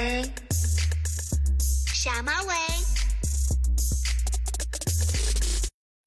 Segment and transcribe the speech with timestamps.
[0.00, 0.22] 喂，
[1.92, 2.54] 傻马尾。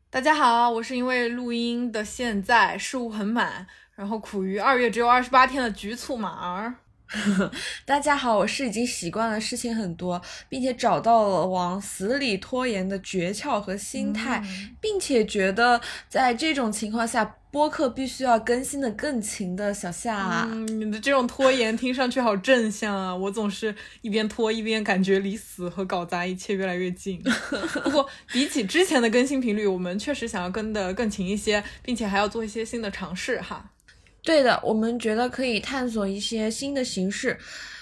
[0.09, 6.73] 大家好，我是因为录音的现在事务很满，然后苦于二月只有二十八天的局促马儿。
[7.85, 14.43] 大家好，我是已经习惯了事情很多，并且找到了往死里拖延的诀窍和心态，
[14.81, 15.79] 并且觉得
[16.09, 20.47] 在这种情况下，播客必须要更新的更勤的小夏。
[20.51, 23.15] 嗯，你的这种拖延听上去好正向啊！
[23.15, 27.21] 我总是一边拖一边感觉离死和搞砸一切越来越近。
[27.83, 33.69] 不过比起之前的更新频率，我们确实想要跟的更勤一些，并且还要做一些新的尝试哈。
[34.23, 37.37] 对的，我们觉得可以探索一些新的形式，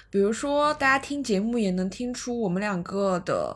[0.09, 3.55] 比如说大家听节目也能听出我们两个的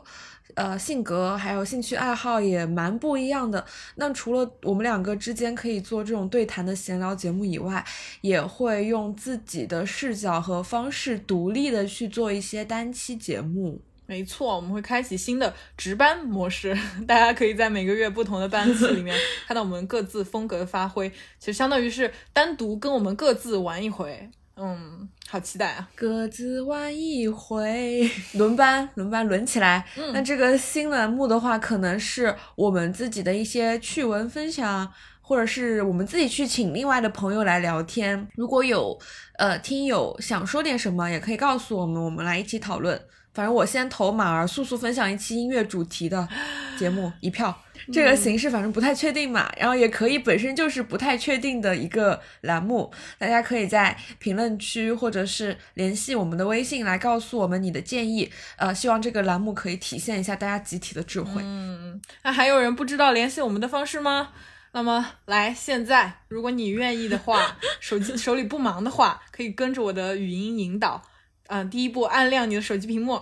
[0.54, 3.66] 呃性格还有兴趣爱好也蛮不一样的。
[3.96, 7.84] 那除了我们两个之间可以做这种对谈的闲聊节目以外，
[8.22, 13.82] 也会用自己的视角和方式独立的去做一些单期节目。
[14.08, 19.18] 没错，我们会开启新的值班模式， 大家可以在每个月不同的班次里面
[19.48, 21.10] 看到我们各自风格的发挥。
[21.40, 25.90] 其实相当于是单独跟我们各自玩一回，嗯，好期待啊！
[25.96, 29.86] 各自玩一回， 轮班，轮班，轮起来。
[30.14, 34.90] 那这个新栏目的话，可能是我们自己的一些趣闻分享，
[35.22, 38.28] 或者是我们自己去请另外的朋友来聊天。
[38.36, 38.98] 如果有
[39.40, 43.02] 呃听友想说点什么，也可以告诉我们，我们来一起讨论。
[43.36, 46.26] 反正我先投马儿速速分享一期音乐主题的
[46.80, 47.54] 节目一票，
[47.92, 61.42] 这个形式反正不太确定嘛，然后也可以本身就是不太确定的一个栏目，大家可以在评论区或者是联系我们的微信来告诉我们你的建议，呃，希望这个栏目可以体现一下大家集体的智慧。
[61.44, 64.30] 嗯，那还有人不知道联系我们的方式吗？
[64.72, 71.02] 那么来，现在如果你愿意的话， 手机手里不忙的话，可以跟着我的语音引导。
[71.48, 73.22] 嗯，第一步，按亮你的手机屏幕，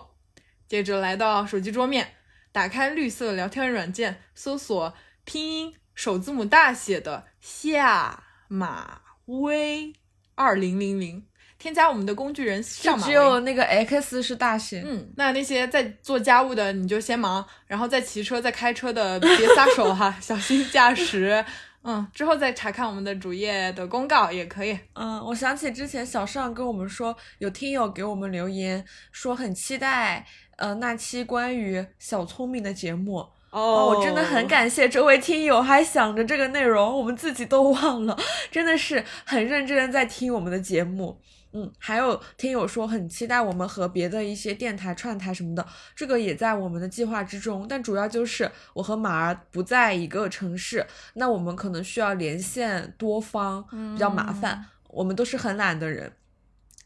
[0.67, 2.13] 接着来到手机桌面，
[2.51, 9.93] 打开绿色聊天软件，搜索拼音首字母大写的下马威
[10.35, 11.25] 二零零零，
[11.59, 14.83] 添加我们的工具人上马只有那个 X 是大写。
[14.85, 21.43] 嗯，那那些在做家务的你就先忙，然后在骑车、在开车的别撒手哈， 小心驾驶。
[21.83, 24.79] 嗯，之后再查看我们的主页的公告也可以。
[24.93, 33.25] 嗯，我想起之前小尚跟我们说，有听友给我们留言说很期待，呃，那期关于小聪明的节目。
[33.49, 38.17] 哦，我真的很感谢这位听友还想着这个内容，我们自己都忘了，
[38.49, 41.19] 真的是很认真的在听我们的节目。
[41.55, 45.65] 嗯，还有听友说很期待我们和别的一些电台串台什么的，
[45.95, 47.67] 这个也在我们的计划之中。
[47.69, 54.65] 但主要就是我和马儿不在一个城市，那我们可能需要连线多方，比较麻烦。
[54.89, 56.11] 我们都是很懒的人。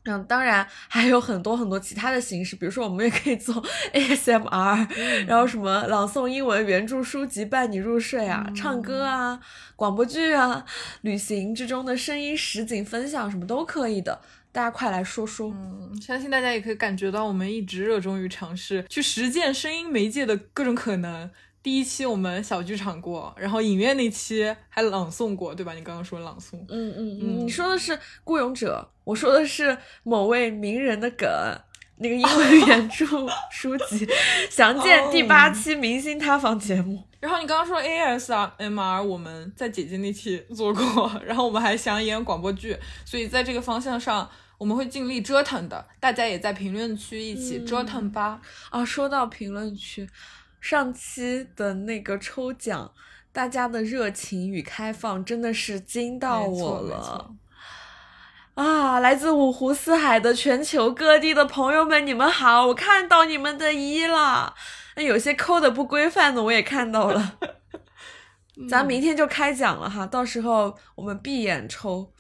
[0.10, 3.54] 嗯，当然还有很多很多其他的形式，比如说我们也可以做
[3.94, 9.38] ASMR，然后什么朗诵英文原著书籍伴你入睡啊，唱歌啊，
[9.76, 10.66] 广播剧啊，
[11.02, 14.22] 旅行之中的声音实景分享什么都可以的。
[14.58, 21.30] 大家快来说说，嗯，相信大家也可以感觉到我们一直热衷于尝试去实践声音媒介的各种可能。
[21.62, 25.76] 第一期我们小剧场过，然后影院那期还朗诵过，对吧？
[25.76, 31.30] 你刚刚说朗诵，嗯嗯嗯，你说的是《孤勇者》，我说的是某位名人的梗，
[31.98, 33.06] 那个英文原著
[33.52, 34.10] 书籍，
[34.50, 37.04] 详见第八期明星塌房节目。
[37.22, 42.76] 然后你刚刚说 ASMR，我们在姐姐那期做过， 然后我们还想演广播剧，
[43.06, 45.88] 所以在这个方向上我们会尽力折腾的。
[46.00, 48.42] 大家也在评论区一起折腾吧。
[48.70, 50.10] 啊，说到评论区。
[50.60, 52.92] 上期的那个抽奖，
[53.32, 57.36] 大家的热情与开放真的是惊到我了
[58.56, 59.00] 啊！
[59.00, 64.56] 来自五湖四海的全球各地的朋友们，你们好，我看到你们的一了。
[64.96, 67.38] 那有些扣的不规范的，我也看到了。
[68.68, 72.12] 咱明天就开奖了哈，到时候我们闭眼抽，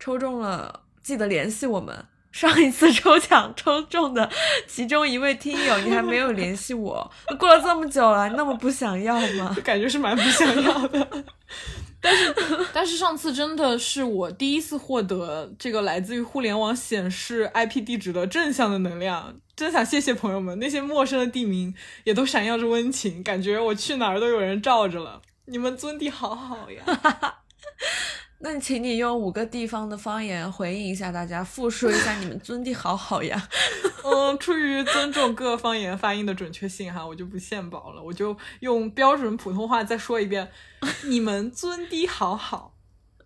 [0.00, 2.04] 抽中了记得联系我们。
[2.30, 4.30] 上一次抽奖抽中的
[4.66, 9.56] 其中一位听友，你还没有联系我，过了这么久了，那么不想要吗？
[9.64, 11.24] 感觉是蛮不想要的。
[12.02, 12.34] 但是，
[12.74, 20.58] 但是上次真的是我第一次获得这个来自于互联网显示 IP 地址的正向的能量，真想谢谢朋友们。
[20.58, 21.74] 那些陌生的地名
[22.04, 25.22] 也都闪耀着温情，感觉我去哪儿都有人罩着了。
[25.46, 26.82] 你们尊地好好呀。
[28.40, 33.48] 那请你用五个地方的方言回应一下大家，复述一下你们 尊地好好呀。
[34.04, 40.50] 嗯，出于尊重各方言发音的准确性哈，我就不献宝了，我就用标准普通话再说一遍，
[41.04, 42.74] 你们尊地好好。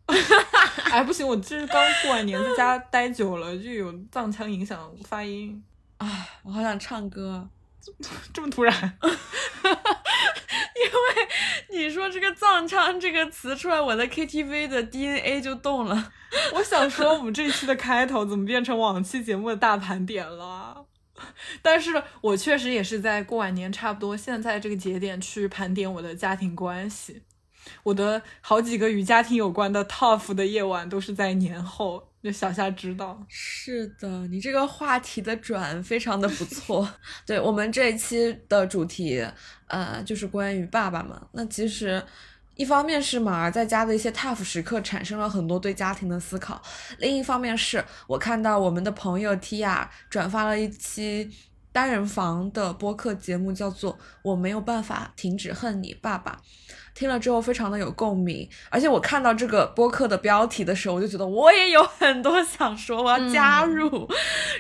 [0.91, 5.63] 哎，不行，我这是刚过完年在家待久了，就有藏腔影响发音。
[5.99, 6.27] 啊。
[6.43, 7.49] 我好想唱歌。
[8.33, 8.75] 这么突然？
[10.75, 16.13] 因为你说这个藏唱这个词出来，我的 KTV 的 DNA 就动了。
[16.55, 20.87] 我想说，我们这一期的开头怎么变成往期节目的大盘点了？
[21.61, 27.23] 但是我确实也是在过完年，差不多现在这个节点去盘点我的家庭关系。
[27.85, 32.12] 我的好几个与家庭有关的 tough 的夜晚都是在年后。
[32.23, 36.89] 就小夏知道，是的，你这个话题的转非常的不错。
[37.27, 39.27] 对我们这一期的主题，
[39.67, 41.27] 呃，就是关于爸爸嘛。
[41.33, 42.01] 那其实
[42.55, 46.63] 一方面是马儿在家的一些 tough 时刻产生了很多对家庭的思考，
[46.99, 51.29] 另一方面是我看到我们的朋友 Tia 转发了一期
[51.73, 56.41] 单人房的播客节目，叫做《我没有办法停止恨你，爸爸》。
[56.95, 64.09] 听了之后非常的有共鸣，而且我看到这个播客的标题的时候，我就觉得我也有很多想说，我要加入。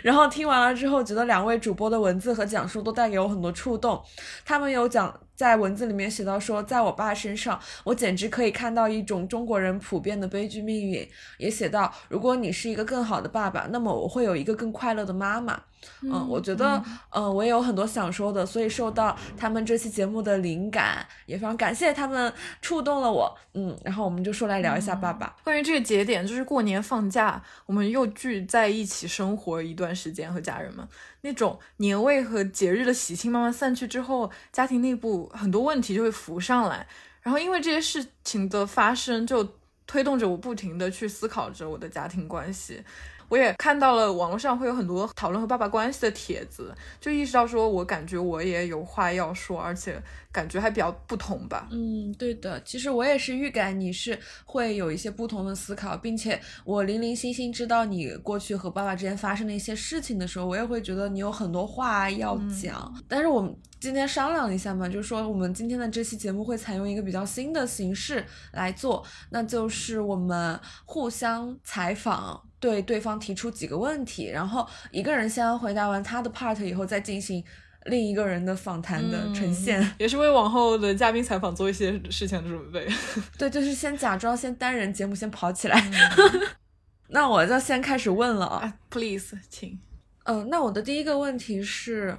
[0.02, 4.02] 然后听完了之后，觉得两位主播的文字和讲述都带给我很多触动。
[4.44, 11.06] 他们有讲在文字里面写到说，在我爸身上，我简直可以看到一种中国人普遍的悲剧命运。
[11.38, 15.60] 也写到，如果你是一个更好的爸爸，那么我会有一个更快乐的妈妈。
[16.02, 23.36] 嗯，我觉得，嗯，我也有很多想说的，所以受到他们这期节目的灵感，也非常感谢他们触动了我。
[23.54, 25.36] 嗯，然后我们就说来聊一下爸爸。
[25.44, 30.86] 关于这个节点，就是过年放假，我们又聚在一起生活一段时间，和家人们
[31.22, 36.86] 那种年味和节日的喜庆慢慢散去之后，家庭内部很多问题就会浮上来。
[37.22, 39.56] 然后因为这些事情的发生，就
[39.86, 42.82] 推动着我不停的去思考着我的家庭关系。
[43.32, 49.98] 我也看到了网络上会有很多讨论和爸爸关系的帖子，就意识到说，我感觉我也有话要说，而且
[50.32, 51.68] 感觉还比较不同吧。
[51.70, 62.92] 嗯，对的，其实我也是预感你是会有一些不同的思考，并且我零零星星知道你过去和爸爸之间发生的一些事情的时候，我也会觉得你有很多话要讲。
[63.06, 72.42] 但是我们今天商量一下嘛，就是说我们今天的这期节目会采用一个比较新的形式来做，那就是我们互相采访。
[72.62, 77.42] 对对方提出几个问题，然后一个人先回答完他的 part 以后，再进行
[77.86, 82.86] 另一个人的访谈的呈现， 也是为往后的嘉宾采访做一些事情的准备。
[83.38, 85.90] 对，就是先假装先单人节目先跑起来。
[87.08, 89.78] 那我就先开始问了啊，please，请。
[90.24, 92.16] 嗯，那我的第一个问题是。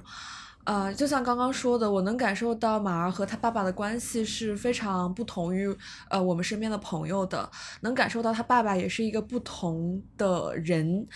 [0.66, 5.68] 呃，就像刚刚说的，我能感受到马儿和他爸爸的关系是非常不同于
[6.08, 7.50] 呃我们身边的朋友的，
[7.82, 11.06] 能感受到他爸爸也是一个不同的人。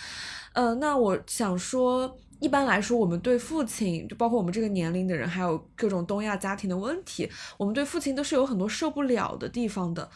[0.52, 10.10] 呃，那我想说，一般来说，我们对父亲，就包括我们这个年龄的人，还有各种东亚家庭的问题，我们对父亲都是有很多受不了的地方的，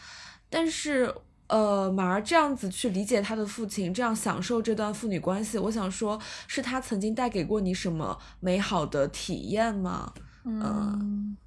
[0.49, 1.13] 但是。
[1.47, 6.17] 呃，马儿这样子去理解他的父亲，这样享受这段父女关系，我想说，
[6.47, 10.11] 是他曾经带给过你什么美好的体验吗？
[10.45, 11.37] 嗯，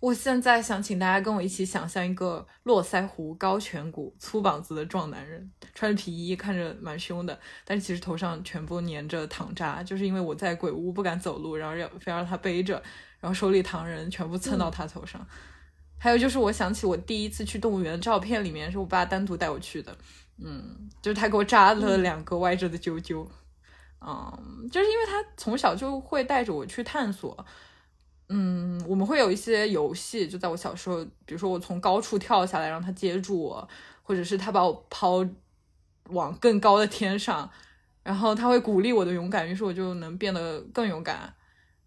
[0.00, 12.82] 我现在想请大家跟我一起想象一个络腮胡、高颧骨、粗膀子的壮男人，穿着皮衣，看着蛮凶的，但是其实头上全部粘着糖渣，就是因为我在鬼屋不敢走路，然后要非要让他背着，
[13.20, 15.24] 然后手里糖人全部蹭到他头上。
[15.98, 19.94] 还有就是，我想起我第一次去动物园的照片里面，是我爸单独带我去的。
[20.42, 23.30] 嗯，就是他给我扎了两个歪着的揪揪。
[24.00, 27.44] 嗯，就是因为他从小就会带着我去探索。
[28.32, 33.68] 嗯，我们会有一些游戏，就在我小时候，比如说我从高处跳下来让他接住我，
[34.02, 35.26] 或者是他把我抛
[36.10, 37.50] 往更高的天上，
[38.04, 41.34] 然后他会鼓励我的勇敢，于是我就能变得更勇敢。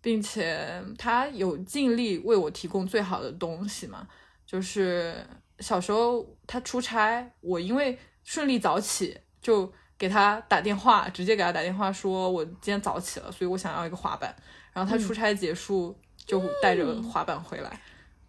[0.02, 4.06] 并且他有尽力为我提供最好的东西嘛，
[4.46, 5.26] 就是
[5.60, 14.36] 小时候他出差，我因为顺利早起，就给他打电话，直接给他打电话说我今天早起了，所以我想要一个滑板。
[14.74, 17.80] 然后他出差结束就带着滑板回来。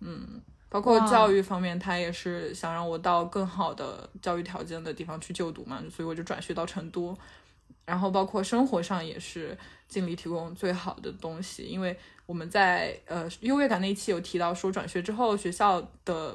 [0.01, 7.17] 嗯，包括教育方面，他也是想让我到更好的教育条件的地方去就读嘛，所以我就转学到成都。
[7.87, 16.35] 然后包括生活上也是尽力提供最好的东西，因为我们在呃优越感那一期有提到说转学之后学校的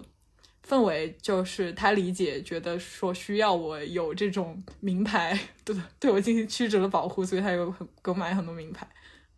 [0.67, 8.87] 氛围就是他理解觉得说需要我有这种名牌 对对我进行曲折的保护，所以他有很给我买很多名牌，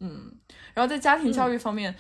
[0.02, 0.30] 嗯，
[0.74, 1.96] 然后在家庭教育方面，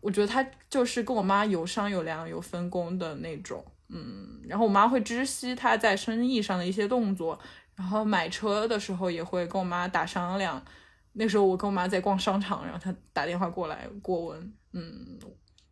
[0.00, 7.38] 我觉得他就是跟我妈有商有量有分工的那种，嗯，然后我妈会知悉他在生意上的一些动作。
[7.76, 10.60] 然后买车的时候也会跟我妈打商量，
[11.12, 15.16] 那时候我跟我妈在逛商场，然后她打电话过来过问，嗯，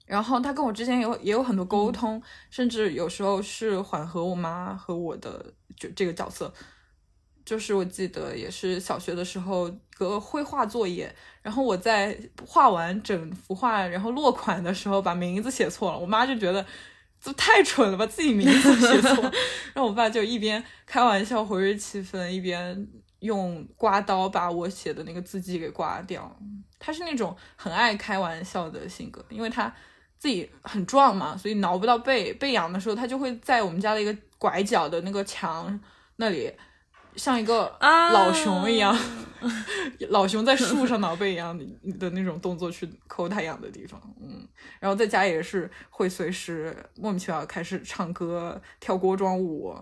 [0.07, 6.55] 然后她跟我之间有也有很多沟通，甚至有时候是缓和我妈和我的就这个角色，
[7.47, 16.67] 就是我记得也是小学的时候个绘画作业，然后我在画完整幅画，然后落款的时候把名字写错了，我妈就觉得
[17.21, 19.23] 这太蠢了吧，自己名字写错，
[19.73, 22.85] 然后我爸就一边开玩笑活跃气氛，一边
[23.21, 26.37] 用刮刀把我写的那个字迹给刮掉。
[26.81, 29.73] 他是那种很爱开玩笑的性格，因为他
[30.19, 35.79] 自己很壮嘛，所以挠不到背，背痒的时候他就会在我们家的一个拐角的那个墙
[36.17, 36.53] 那里。
[37.17, 38.97] 像一个老熊一样，
[40.11, 41.65] 老熊在树上挠背一样的
[41.99, 44.47] 的那种动作去抠它痒的地方，嗯，
[44.79, 49.75] 然后在家也是会随时莫名其妙开始唱歌、跳锅庄舞，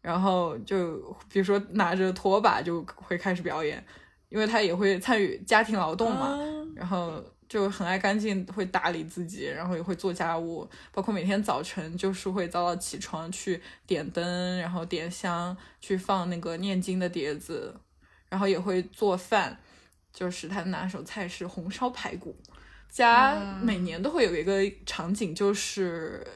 [0.00, 0.96] 然后就
[1.30, 3.84] 比如说拿着拖把就会开始表演，
[4.28, 6.38] 因为他也会参与家庭劳动嘛，
[6.74, 7.22] 然后。
[7.48, 17.74] 就很爱干净，会打理自己，然后也会做家务，包括每天早晨就是会早早起床去点灯，然后点香，去放那个念经的碟子，
[18.28, 19.58] 然后也会做饭，
[20.12, 22.36] 就是他的拿手菜是红烧排骨。
[22.88, 26.26] 家每年都会有一个场景，就是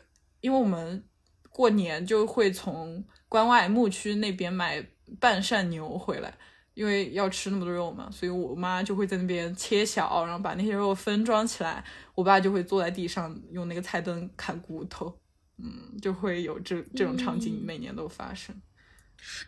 [0.41, 1.03] 因为我们
[1.51, 4.85] 过年就会从关外牧区那边买
[5.19, 6.35] 半扇牛回来。
[6.75, 11.85] 因为要吃那么多肉嘛，所以我妈就会在那边切小，然后把那些肉分装起来。
[12.15, 15.19] 我爸就会坐在地上用那个菜墩砍骨头，
[15.59, 18.55] 嗯，就会有这这种场景每年都发生。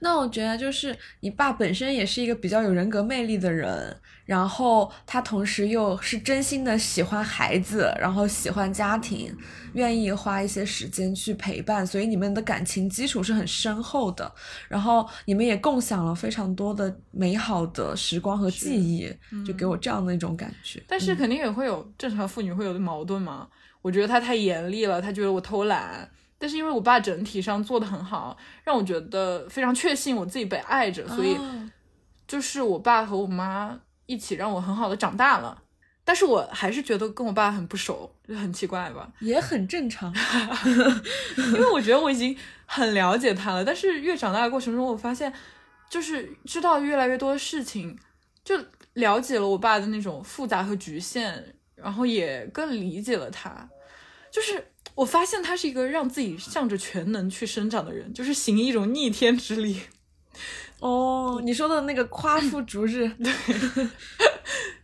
[0.00, 9.34] 那我觉得就是你爸本身也是一个比较有人格魅力的人，然后他同时又是真心的喜欢孩子，然后喜欢家庭，
[9.74, 14.30] 愿意花一些时间去陪伴，所以你们的感情基础是很深厚的。
[14.68, 19.12] 然后你们也共享了非常多的美好的时光和记忆，
[19.44, 20.82] 就给我这样的一种感觉。
[20.88, 23.48] 但是肯定也会有正常妇女会有的矛盾嘛？
[23.82, 26.08] 我觉得他太严厉了，他觉得我偷懒。
[26.42, 31.38] 但是因为我爸整体上做的很好，让我觉得非常确信我自己被爱着，所以
[32.26, 35.62] 就是我爸和我妈一起让我很好的长大了。
[36.04, 39.08] 但是我还是觉得跟我爸很不熟，就很奇怪吧？
[39.22, 40.12] 也很正常，
[41.36, 43.64] 因为我觉得我已经很了解他了。
[43.64, 45.32] 但是越长大的过程中，我发现
[45.88, 47.96] 就是知道越来越多的事情，
[48.44, 48.58] 就
[48.94, 53.68] 了解了我爸的那种复杂和局限，然后也更理解了他，
[54.32, 54.68] 就是。
[54.94, 59.80] 我发现他是一个让自己向着全能去生长的人，就是行一种逆天之力。
[60.80, 63.32] 哦，你说的那个夸父逐日， 对，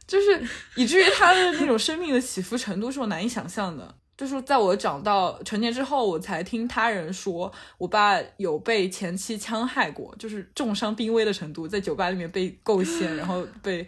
[0.07, 0.43] 就是
[0.77, 3.95] 以至于他的那种生命的起伏程度是我难以想象的。
[4.17, 13.87] 就是在我长到成年之后，我才听他人说，我爸有被前妻戕害过，就是重伤濒危的程度，在酒吧里面被构陷，然后被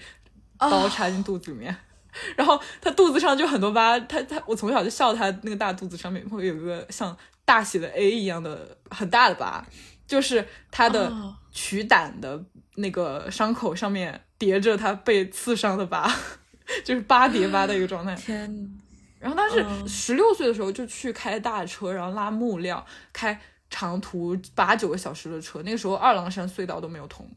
[0.58, 1.74] 刀插进肚子里面。
[2.36, 9.64] 然后他肚子上就很多疤，他他我从小就笑他那个大肚子上面会有一个像大写的 A 一样的很大的疤，
[10.06, 11.12] 就是他的
[11.50, 12.42] 取胆的
[12.76, 16.12] 那个伤口上面叠着他被刺伤的疤，
[16.84, 18.14] 就是疤叠疤的一个状态。
[18.14, 18.70] 天！
[19.18, 23.38] 然后他是十六岁的时候就去开大车，然后拉木料，开
[23.68, 27.30] 长途八九个小时的车，那个时候二郎山隧道都没有通。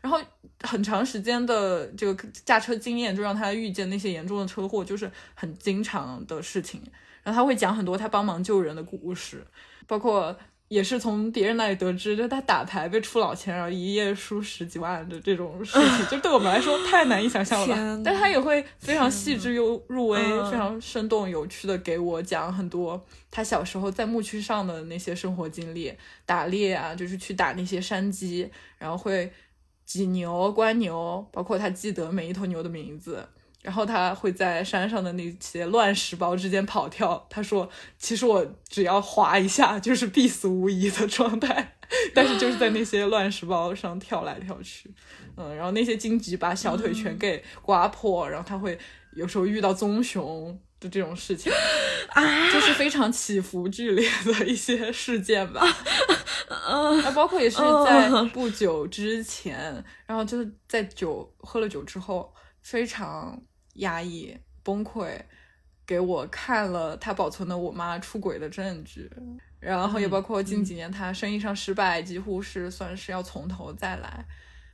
[0.00, 0.18] 然后
[0.62, 6.80] 很长时间的这个驾车经验，就让他遇见那些严重的车祸，就是很经常的事情。
[7.22, 9.46] 然后他会讲很多他帮忙救人的故事，
[9.86, 10.34] 包括
[10.68, 17.76] 也是从别人那里得知，就他打牌被出老千，然后一夜输十几万的这种事情，就对我们来说太难以想象了。
[18.02, 20.18] 但他也会非常细致又入微，
[20.50, 25.92] 非常生动有趣的给我讲很多他小时候在牧区上的那些生活经历，
[26.24, 29.30] 打猎啊，就是去打那些山鸡，然后会。
[29.90, 33.26] 挤牛、关牛，包括他记得每一头牛的名字，
[33.60, 37.26] 然后他会在山上的那些乱石包之间跑跳。
[37.28, 37.68] 他说
[37.98, 41.74] ：“其实我只要滑一下就是必死无疑的状态，
[42.14, 44.88] 但是就是在那些乱石包上跳来跳去。”
[45.36, 48.78] 嗯，然后那些荆棘把小腿全给刮破，然后他会
[49.16, 51.52] 有时候遇到棕熊的这种事情，
[52.08, 55.60] 啊，就是非常起伏剧烈的一些事件吧。
[56.48, 63.40] 啊，包括也是在不久之前，然后就是在酒喝了酒之后，非常
[63.74, 65.20] 压抑崩溃，
[65.86, 69.08] 给我看了他保存的我妈出轨的证据，
[69.60, 74.24] 然后也包括近几年他生意上失败，几乎是算是要从头再来。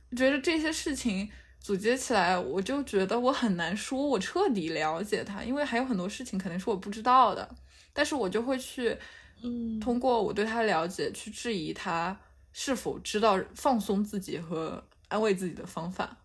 [0.09, 1.29] 我觉得这些事情
[1.67, 7.49] 组接起来，我就觉得我很难说我彻底了解他，因为还有很多事情肯定是我不知道的，
[7.91, 8.97] 但是我就会去。
[9.43, 12.17] 嗯，通过我对他的了解去质疑他
[12.53, 16.17] 是否知道放松自己和安慰自己的方法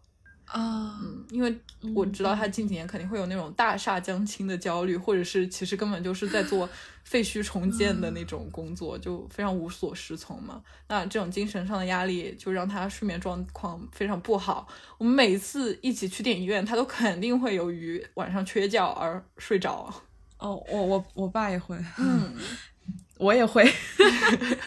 [0.52, 1.58] 啊，嗯，因为
[1.94, 6.68] 我知道他近几年肯定会有那种大厦将倾的焦虑，或者是其实根本就是在做
[7.04, 10.62] 废墟重建的那种工作，就非常无所适从嘛。
[10.88, 14.68] 那这种精神上的压力就让他睡眠状况非常不好。
[14.98, 19.90] 我们每次一起去电影院，他都肯定会由于晚上缺觉而睡着。
[20.36, 22.34] 哦，我我我爸也会，嗯，
[23.16, 23.64] 我也会。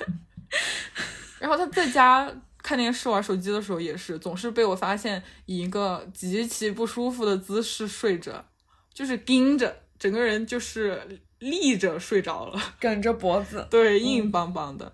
[1.39, 2.35] 然后他在家。
[2.65, 8.43] 看电视玩手机的时候也是，总是被我发现以一个极其不舒服的姿势睡着，
[8.91, 14.91] 就是盯着，整个人就是立着睡着了， 梗着脖子，对，硬邦邦的。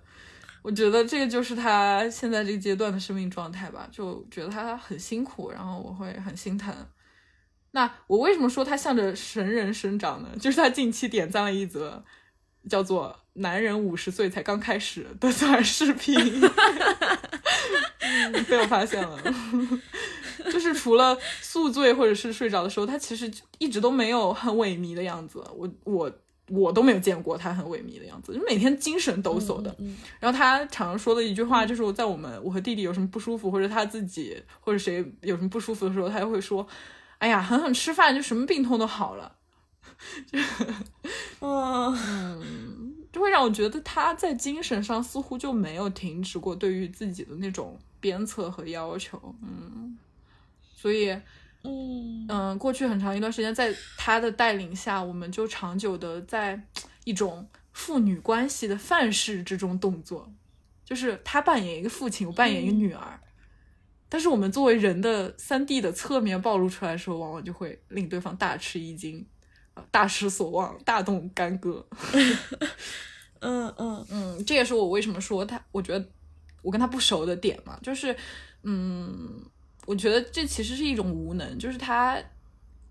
[0.62, 6.76] 我觉得这个就是他现在这个阶段的生命状态吧，就觉得他很辛苦，然后我会很心疼。
[7.72, 10.28] 那我为什么说他向着神人生长呢？
[10.38, 12.04] 就是他近期点赞了一则
[12.70, 16.14] 叫做“男人五十岁才刚开始”的短视频。
[18.48, 19.22] 被我发现了，
[20.52, 25.44] 就是除了宿醉或者是睡着的时候，他其实一直都没有很萎靡的样子。
[25.56, 26.12] 我我
[26.50, 29.76] 我都没有见过他很萎靡的样子，就每天精神抖擞的。
[30.20, 36.68] 然后他常常说的一句话就是，在我们我和弟弟有什么不舒服，或者他自己或者谁有什么不舒服的时候，他就会说
[37.20, 39.36] ：“哎呀，狠狠吃饭，就什么病痛都好了。
[40.32, 40.40] ”就
[41.42, 47.80] 嗯，就会让我觉得他在精神上似乎就没有停止过对于自己的那种。
[48.02, 49.96] 鞭策和要求，嗯，
[50.76, 51.12] 所以，
[51.62, 52.26] 嗯。
[52.28, 56.60] 嗯，过去很长一段时间，在他的带领下，我们就长久的在
[57.04, 60.28] 一种父女关系的范式之中动作，
[60.84, 63.20] 就是他扮演一个父亲，我扮演一个女儿，
[64.10, 69.24] 但是我们作为人的三 D 的侧面暴露出来的时候，往往就会令对方大吃一惊，
[69.90, 71.86] 大失所望，大动干戈。
[73.40, 76.06] 嗯嗯嗯，这也是我为什么说他，我觉得。
[76.64, 78.16] 我跟他不熟的点嘛，就是，
[78.62, 79.44] 嗯，
[79.88, 82.22] 我觉得这其实是一种无能，就是他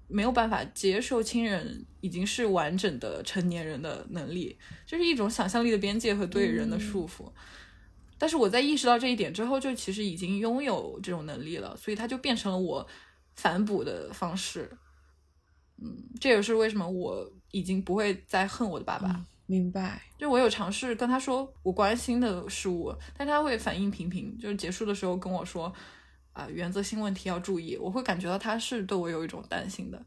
[0.09, 7.31] 没有办法接受亲人已经是完整的成年人的能力，就是一种想象力的边界和对人的束缚。
[8.19, 12.85] 但是我在意识到这一点之后，就其实已经拥有这种能力了，所以他就变成了我
[13.37, 14.69] 反哺的方式。
[15.81, 19.25] 嗯，这也是为什么我已经不会再恨我的爸爸。
[19.47, 24.39] 明白，就我有尝试跟他说我关心的事物，但他会反应平平。
[24.39, 25.73] 就是结束的时候跟我说，
[26.33, 27.77] 啊，原则性问题要注意。
[27.77, 30.01] 我会感觉到他是对我有一种担心的，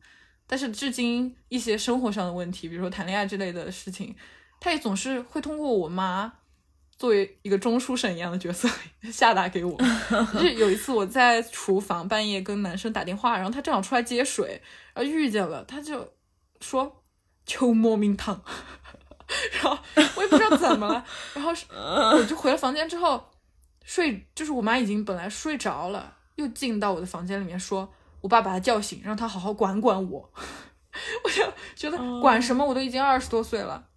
[0.47, 4.15] 但是至今一些生活上的问题，比如说谈恋爱之类的事情，
[4.61, 6.33] 他也总是会通过我妈
[6.97, 8.69] 作为一个中书省一样的角色
[9.11, 9.77] 下达给我。
[10.33, 14.61] 就是有一次我在厨房半夜跟男生打电话，然后他正好出来接水，
[14.93, 16.13] 然后遇见了，他就
[16.61, 17.03] 说
[17.45, 18.43] 秋莫名堂。
[19.53, 19.77] 然后
[20.15, 21.03] 我也不知道怎么了，
[21.33, 21.51] 然后
[22.17, 23.31] 我就回了房间之后
[23.83, 30.29] 睡，就是我妈已经本来睡着了，又进到我的房间里面说，我爸把他叫醒，让他好好管管我。
[31.23, 31.43] 我就
[31.75, 33.87] 觉得管什么，我都已经二十多岁了。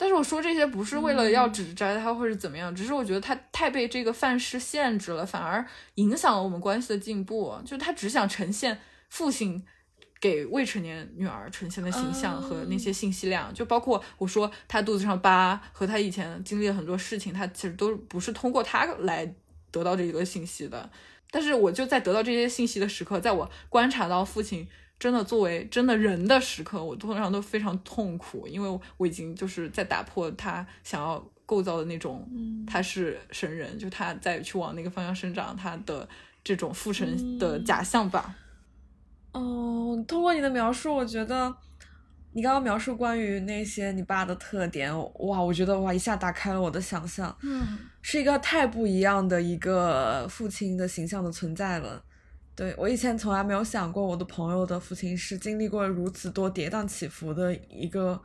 [0.00, 5.62] 但是我说这些不是为了要指摘他或者怎么样，只是我觉得他太被这个范式限制了，反而
[5.96, 7.54] 影响了我们关系的进步。
[7.64, 9.62] 就是他只想呈现父亲。
[10.22, 19.34] 给未成年女儿呈现的形象和那些信息量，就包括我说他肚子上疤和他以前经历了很多事情，他其实都不是通过他来
[19.70, 20.90] 得到这一个信息的。
[21.30, 24.68] 但是我就在得到这些信息的时刻，在我观察到父亲
[25.00, 32.28] 真的作为真的人的时刻，我通常都非常痛苦，因为我已经就是在打破他想要构造的那种，
[32.66, 36.06] 他是神人，就他在去往那个方向生长，他的
[36.44, 38.36] 这种父神的假象吧。
[39.32, 41.50] 哦，通过你的描述，我觉得
[42.32, 52.04] 你刚刚描述关于那些你爸的特点，哇，我觉得哇一下打开了我的想象，嗯，是一个太不一样的一个父亲的形象的存在了。
[52.60, 58.22] 对我以前从来没有想过，我的朋友的父亲是经历过如此多跌宕起伏的一个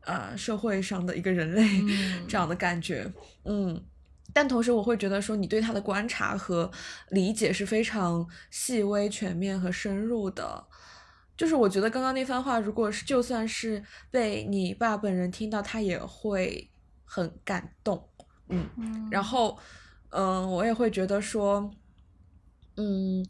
[0.00, 1.62] 呃社会上的一个人类
[2.26, 3.12] 这样的感觉，
[3.44, 3.84] 嗯。
[4.32, 6.70] 但同时，我会觉得说，你对他的观察和
[7.10, 10.64] 理解是非常细微、全面和深入的。
[11.36, 16.70] 就是我觉得刚刚那番话，如果是就算是被你爸本人听到，他也会
[17.04, 18.08] 很感动。
[18.48, 18.66] 嗯，
[19.10, 19.58] 然后，
[20.08, 21.70] 嗯，我也会觉得说，
[22.76, 23.22] 嗯。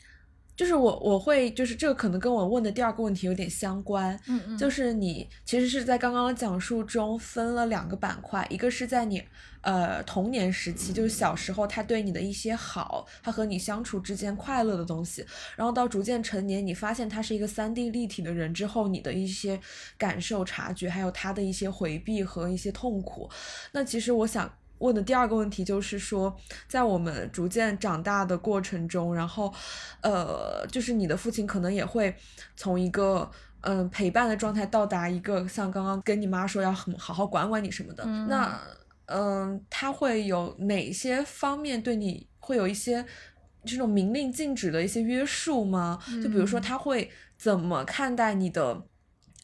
[0.57, 9.23] 就是我我会就是这个可能跟我问的第二个问题有点相关，嗯嗯，就是你其实是在刚刚的讲述中分了两个板块，一个是在你
[9.61, 19.61] 呃童年时期，就是小时候他对你的一些好，他和你相处之间快乐的东西，然后到逐渐成年，你发现他是一个三 D 立体的人之后，你的一些
[19.99, 23.29] 感受察觉，还有他的一些回避和一些痛苦，
[23.73, 24.51] 那其实我想。
[24.78, 26.36] 问的第二个问题就是说，
[26.68, 29.52] 在我们逐渐长大的过程中，然后，
[30.02, 32.14] 呃，就是你的父亲可能也会
[32.56, 33.30] 从一个
[33.62, 38.60] 嗯、呃陪伴的状态到达一个像刚刚跟你妈说要很好好管管你什么的，嗯那
[39.06, 43.04] 嗯、他会有哪些方面对你会有一些
[43.64, 45.98] 这种明令禁止的一些约束吗？
[46.22, 48.86] 就比如说嗯他会怎么看待你的？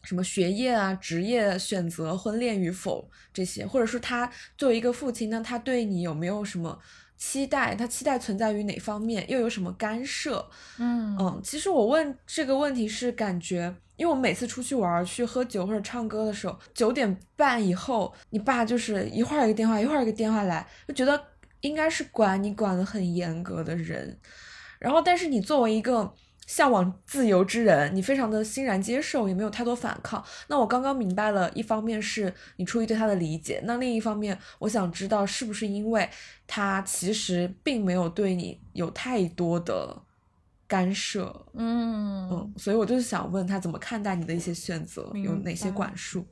[0.03, 6.79] 什么学业啊、职业选择、婚恋与否这些，或者说他作为一个父亲，那他对你有没有什么
[7.17, 7.75] 期待？
[7.75, 9.25] 他期待存在于哪方面？
[9.31, 10.45] 又有什么干涉？
[10.79, 21.23] 嗯嗯，其实我问这个问题是感觉，因为我每次出去玩、去喝酒或者唱歌的时候，九点半以后，你爸就是一会儿一个电话，一会儿一个电话来，就觉得
[21.61, 24.19] 应该是管你管得很严格的人。
[24.81, 26.13] 然后，但是你作为一个
[26.47, 30.23] 向往自由之人，你非常的欣然接受，也没有太多反抗。
[30.49, 36.09] 那我刚刚明白了，一方面是你出于对他的理解，那另一方面，我想知道是不是因为
[36.47, 40.03] 他其实并没有对你有太多的
[40.67, 46.27] 干涉，嗯嗯，所以我就是想问他怎么看待你的一些选择，有哪些管束？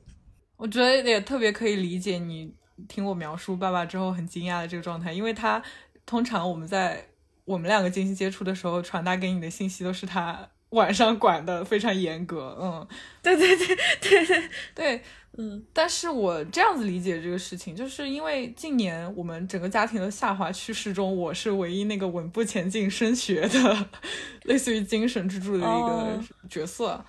[0.57, 2.53] 我觉得也特别可以理解你
[2.87, 5.61] 听我描述爸爸之后很惊讶的这个状态，因为他
[6.05, 7.03] 通常我们在
[7.45, 12.87] 我们两个进行接触的时候，传达给你的信息都是他晚上管的非常严格，嗯，
[13.21, 15.01] 对对对对对，对，
[15.37, 23.87] 嗯但是我这样子理解这个事情，就是因为近年我们整个家庭的下滑趋势中，我是唯一那个稳步前进升学的，
[24.43, 27.03] 类似于精神支柱的一个哦角色。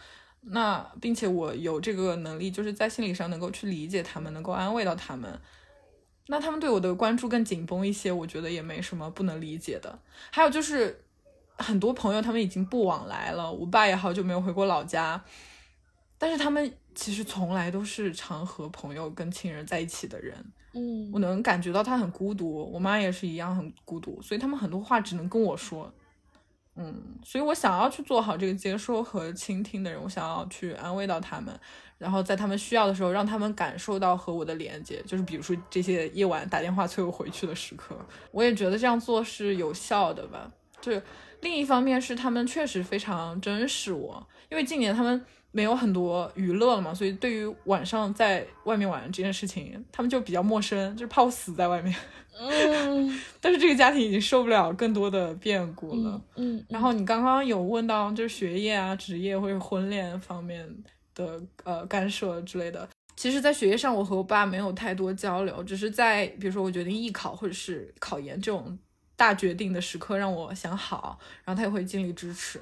[0.45, 5.41] 那并且我有这个能力，就是在心理上能够去理解他们，能够安慰到他们。
[6.29, 9.99] 那他们对我的关注更紧绷一些，我觉得也没什么不能理解的。
[10.31, 11.05] 还有就是，
[11.59, 15.23] 很多朋友他们已经不往来了，我爸也好久没有回过老家，
[16.19, 25.93] 但是他们其实从来都是常和朋友跟亲人在一起的人，嗯我能感觉到他很孤独，我妈也是一样很孤独，所以他们很多话只能跟我说。
[26.75, 31.61] 嗯，所以我想要去做好这个接收和倾听的人，我想要去安慰到他们，
[32.03, 37.97] 然后在他们需要的时候，让他们感受到和我的连接，就是比如说这些夜晚打电话催我回去的时刻，
[38.33, 40.51] 我也觉得这样做是有效的吧。
[40.81, 41.01] 就
[41.41, 51.95] 另一方面是他们确实非常珍视我，因为近年他们没有很多娱乐了嘛，所以对于晚上在外面玩这件事情，他们就比较陌生，就是怕我死在外面。
[52.41, 56.21] 嗯 但是这个家庭已经受不了更多的变故了。
[56.35, 60.67] 嗯嗯，然后你刚刚有问到就是学业啊、职业或者婚恋方面
[61.15, 62.89] 的呃干涉之类的。
[63.15, 68.77] 其实，在学业上，我和我爸没有太多交流，只是在比如说我决定艺考或者是考研这种
[69.15, 72.61] 大决定的时刻，让我想好，然后他也会尽力支持。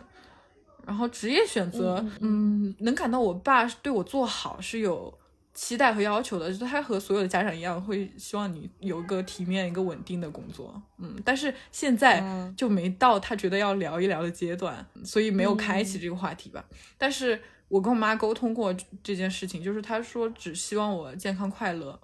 [0.85, 5.17] 然后职业选择，嗯能感到我爸对我做好是有
[5.55, 10.83] 期待和要求的，就是他和所有的家长一样，会希望你有一个体面、一个稳定的工作。
[10.99, 16.65] 嗯，但是现在嗯就没到他觉得要聊一聊的阶段，所以没有开启这个话题吧。
[16.99, 21.99] 但是我跟我妈沟通过这件事情，就是她说只希望我健康快乐，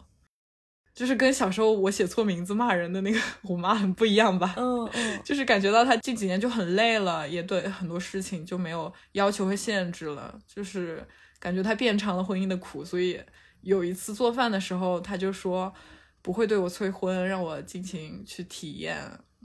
[0.95, 4.55] 就是跟小时候我写错名字骂人的那个 我妈很不一样吧。
[4.57, 11.07] 嗯嗯就是感觉到她近几年就很累了，也对很多事情就没有要求和限制了，就是
[11.39, 13.21] 感觉她变长了婚姻的苦，所以
[13.63, 15.75] 有一次做饭的时候，她就说
[16.23, 18.97] 不会对我催婚，让我尽情去体验。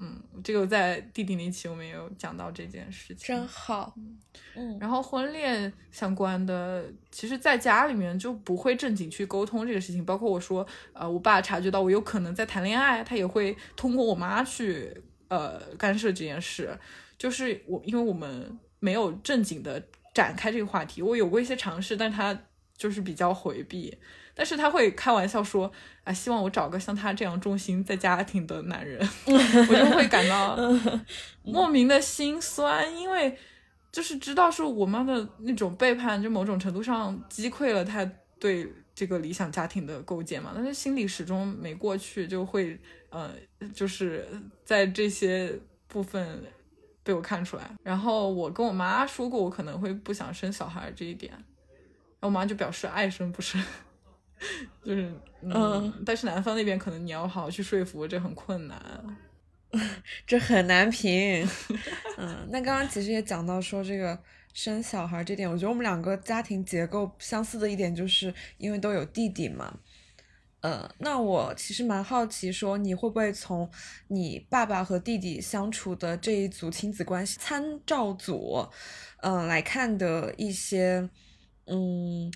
[0.03, 3.27] 嗯，这个在弟弟那期我们也有讲到这件事情。
[3.27, 3.95] 真好，
[4.55, 10.03] 嗯然后婚恋相关的，其实在家里面就不会正经去沟通这个事情。
[10.03, 14.91] 包括我说，呃，我爸察觉到我有可能在谈恋爱，他也会通过我妈去
[15.27, 16.75] 呃干涉这件事。
[17.19, 19.79] 就是我，因为我们没有正经的
[20.15, 22.35] 展开这个话题，我有过一些尝试，但是他
[22.75, 23.95] 就是比较回避。
[24.41, 25.71] 但是他会开玩笑说，
[26.03, 30.57] 啊，希望我找个像他这样重心在家庭的男人，我就会感到
[31.45, 33.37] 莫名的心酸，因为
[33.91, 38.03] 就是知道是我妈的那种背叛，就某种程度上击溃了他
[38.39, 42.75] 对这个理想家庭的构建嘛，但是心里始终没过去，就会
[43.11, 43.29] 呃，
[43.75, 44.27] 就是
[44.65, 45.53] 在这些
[45.87, 46.43] 部分
[47.03, 47.69] 被我看出来。
[47.83, 53.63] 然后我跟我妈说过，我可能会不想生小孩这一点，然后我妈就表示爱生不生。
[54.83, 58.79] 就是嗯，嗯但是男方那边可能你要好好去说服，这很困难。
[60.27, 61.47] 这很难评。
[62.17, 64.19] 嗯，那刚刚其实也讲到说这个
[64.53, 69.79] 生小孩这点，我觉得我们两个家庭结构相似的一点，就是因为都有弟弟嘛。
[70.59, 73.67] 呃，那我其实蛮好奇，说你会不会从
[74.09, 78.67] 你爸爸和弟弟相处的这一组亲子关系参照组，
[79.23, 81.09] 嗯、来看的一些，
[81.65, 82.31] 嗯，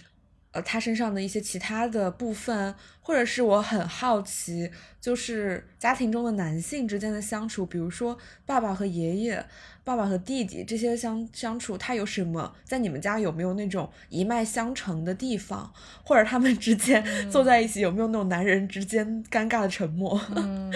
[0.55, 9.45] 呃他身上的一些其他的部分，或者是我很好奇，就是家庭中的男性之间的相处，比如说爸爸和爷爷、
[9.83, 12.55] 爸爸和弟弟这些相相处，他有什么？
[12.63, 15.73] 在你们家有没有那种一脉相承的地方？
[16.05, 20.17] 或者他们之间坐在一起有没有那种男人之间尴尬的沉默？
[20.37, 20.71] 嗯，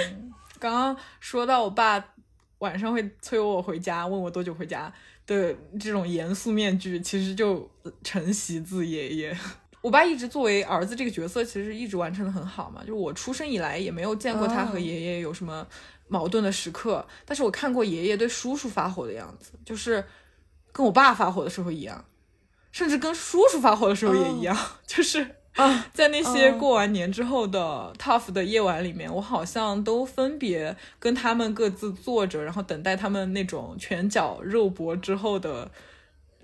[0.60, 2.13] 刚刚说到我爸
[2.58, 4.94] 晚上会催我回家，问我多久回家
[5.26, 7.72] 的这种严肃面具，其实就
[8.04, 9.38] 承袭自爷爷。
[9.82, 12.82] 我爸一直作为儿子这个角色，其实一直完成的很好嘛。
[12.82, 15.65] 就是我出生以来也没有见过他和爷爷有什么
[16.08, 20.04] 矛盾的时刻，但是我看过爷爷对叔叔发火的样子，就是
[20.72, 22.06] 跟我爸发火的时候一样，
[22.72, 35.72] 甚至跟叔叔发火的时候也一样， 就是啊， 在那些过完年之后的 tough 的夜晚里面，我好像都分别跟他们各自坐着，然后等待他们那种拳脚肉搏之后的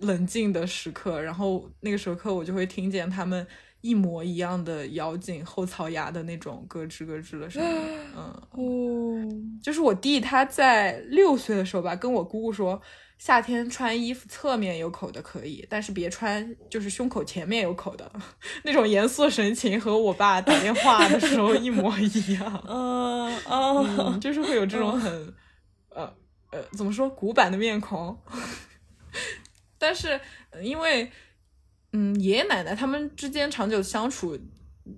[0.05, 3.45] 冷静的时刻，然后那个时刻我就会听见他们
[3.81, 8.33] 一模一样的咬紧后槽牙的那种咯吱咯吱的声音， 嗯。
[8.51, 9.29] 哦，
[9.61, 12.81] 就是我弟他在六岁的时候吧，跟我姑姑说，
[13.17, 18.11] 夏天穿衣服侧面有口的可以，但是别穿就是胸口前面有口的
[18.63, 22.61] 那种严肃神情，和我爸打电话的时候一模一样。
[22.67, 25.11] 嗯哦，嗯，就是会有这种很
[25.89, 26.11] 呃
[26.51, 28.17] 呃怎么说古板的面孔，
[29.77, 30.19] 但是
[30.61, 31.11] 因为
[31.91, 34.37] 嗯爷爷奶奶他们之间长久相处，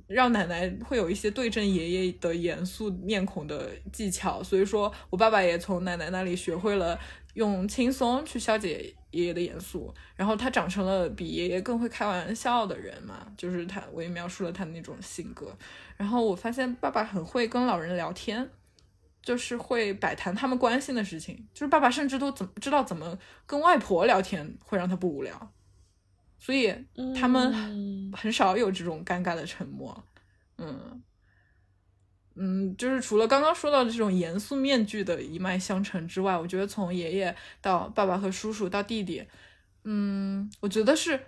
[0.07, 6.99] 让奶奶会有一些对阵爷爷的严肃面孔的技巧，所以说我爸爸也从奶奶那里学会了
[7.35, 15.55] 用轻松去消解爷爷的严肃，然后他长成了比爷爷更会开玩笑的人嘛，就是他我也描述了他那种性格，
[15.95, 18.49] 然后我发现爸爸很会跟老人聊天。
[19.27, 25.51] 就是会摆谈他们关心的事情，就是爸爸甚至都怎么知道怎么跟外婆聊天会让他不无聊，
[26.39, 26.73] 所以
[27.13, 30.01] 他们嗯很少有这种尴尬的沉默。
[30.57, 31.03] 嗯
[32.35, 39.27] 嗯，就是除了刚刚说到的这种严肃面具的一脉相承之外，我觉得从爷爷到爸爸和叔叔到弟弟，
[39.83, 41.19] 嗯，我觉得是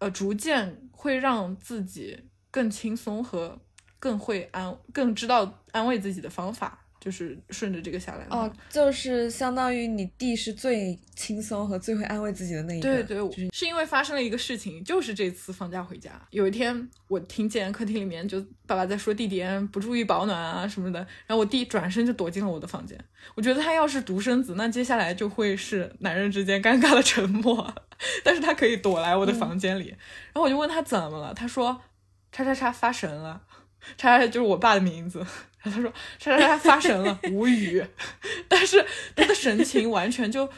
[0.00, 3.58] 呃逐渐会让自己更轻松和
[3.98, 6.84] 更会安更知道安慰自己的方法。
[7.00, 12.82] 就是顺着这个下来哦，就是相当于你弟是最轻松和最会安慰自己的那一个。
[12.82, 22.98] 对对，我就是是因为发生了一个事情，就是这次放假回家，有一天我听见客厅里面就爸爸在说弟弟不注意保暖啊什么的，然后我弟转身就躲进了我的房间。
[23.34, 27.72] 我觉得他要是独生子，那接下来就会是男人之间尴尬的沉默，
[28.24, 31.80] 但是他可以躲来我的房间里，然后我就问他怎么了，他说
[32.32, 33.42] 叉叉叉发神了，
[33.96, 35.24] 叉叉就是我爸的名字。
[35.62, 37.84] 然后他说：“叉叉叉发神了，无语。
[38.48, 38.84] ”但是
[39.16, 40.48] 他的神情完全就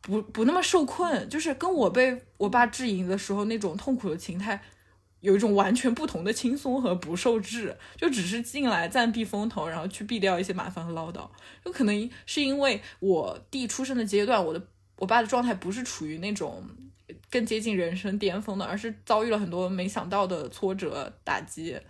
[0.00, 4.62] 不不那么受困，就是跟我被我爸质疑的时候那种痛苦的情态，
[5.20, 11.28] 有一种完全不同的轻松和不受制，就只是进来暂避风头，然后去避掉一些麻烦和唠叨。
[11.64, 14.62] 有可能是因为我弟出生的阶段，我的
[14.96, 16.62] 我爸的状态不是处于那种
[17.30, 21.80] 更接近人生巅峰的，而是遭遇了很多没想到的挫折打击。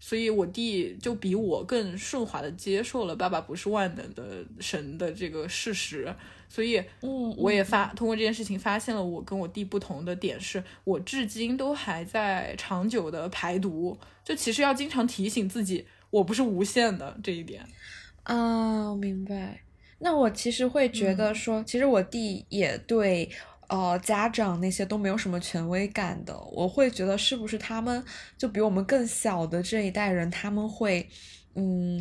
[0.00, 6.12] 所以我弟就比我更顺滑的接受了爸爸不是万能的神的这个事实，
[6.48, 17.64] 所以嗯，我也发通过这件事情发现了我跟我弟不同的点是，我至今都还在长久的排毒，就其实要经常提醒自己，我不是无限的这一点。
[18.22, 19.60] 啊，我明白。
[20.02, 23.30] 那我其实会觉得说，其实我弟也对
[23.70, 26.38] 呃家长那些都没有什么权威感的。
[26.52, 28.04] 我会觉得是不是他们
[28.36, 31.08] 就比我们更小的这一代人，他们会
[31.54, 31.98] 嗯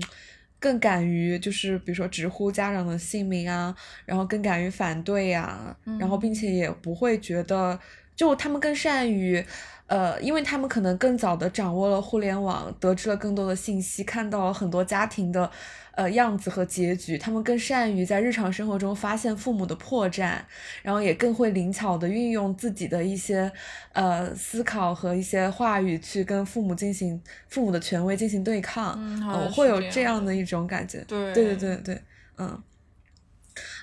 [0.59, 3.73] 更敢于就是比如说直呼家长的姓名啊，
[4.05, 7.79] 然后更敢于反对啊，然后并且也不会觉得
[8.15, 9.41] 就他们更善于。
[9.89, 15.49] 呃，因为他们可能更早的掌握了互联网，得知了更多的信息，看到了很多家庭的
[15.95, 20.37] 呃样子和结局，他们更善于在日常生活中发现父母的破绽，
[20.83, 23.51] 然后也更会灵巧的运用自己的一些
[23.93, 31.03] 呃思考和一些话语去跟父母进行父母的权威进行对抗，嗯呃会有这样的一种感觉。
[31.07, 32.01] 对对对对对，
[32.37, 32.63] 嗯。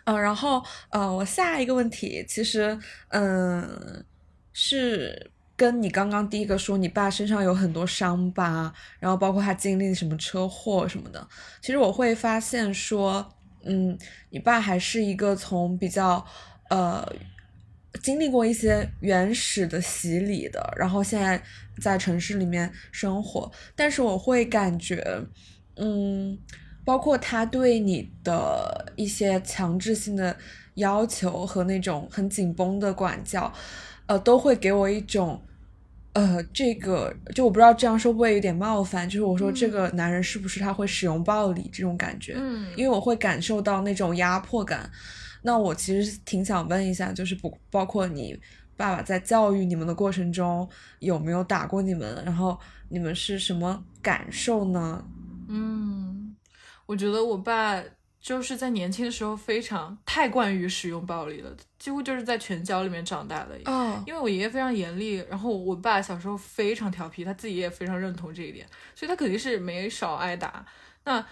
[0.05, 4.05] 呃，然后呃，我下一个问题其实，嗯，
[4.53, 11.27] 是跟你刚刚第一个说你爸身上有很多伤疤，然后包括他经历什么车祸什么的，
[11.62, 13.27] 其实我会发现说，
[13.64, 13.99] 嗯，
[14.31, 16.25] 你爸还是一个从比较
[16.69, 17.11] 呃
[18.03, 21.42] 经历过一些原始的洗礼的，然后现在
[21.81, 25.03] 在城市里面生活，但是我会感觉，
[25.77, 26.38] 嗯，
[26.85, 30.37] 包括他对你的一些强制性的
[30.75, 33.51] 要求和那种很紧绷的管教，
[34.07, 35.40] 呃，都会给我一种，
[36.12, 44.90] 呃，这个就我不知道这样说会不会有点冒犯，就是我说这个男人是不是他会使用暴力这种感觉，嗯因为我会感受到那种压迫感。
[45.42, 48.37] 那我其实挺想问一下，就是不包括你
[48.77, 55.05] 爸爸在教育你们的过程中有没有打过你们，然后你们是什么感受呢？
[55.49, 56.35] 嗯，
[56.87, 57.81] 我觉得我爸
[58.27, 63.57] 就是在年轻的时候非常太惯于使用暴力了，几乎就是在拳脚里面长大的。
[63.71, 70.67] 哦，因为我爷爷非常严厉，然后我爸小时候非常调皮，他自己也非常认同这一点，所以他肯定是没少挨打。
[71.05, 71.25] 那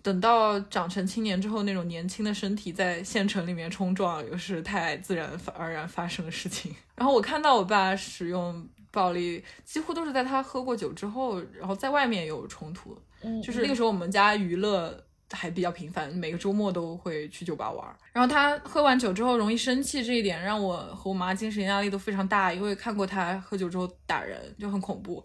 [0.00, 6.72] 等到长成青年之后，那种年轻的身体在县城里面冲撞，又是太自然而然发生的事情。
[6.94, 12.96] 然后我看到我爸使用暴力，几乎都是在他喝过酒之后，然后在外面有冲突。
[13.24, 14.96] 嗯就是那个时候我们家娱乐
[15.30, 17.96] 还比较频繁，每个周末都会去酒吧玩。
[18.12, 25.24] 然后他喝完酒之后容易生气，这一点让我和我妈精神压力都非常大，因为看过他喝酒之后打人，就很恐怖，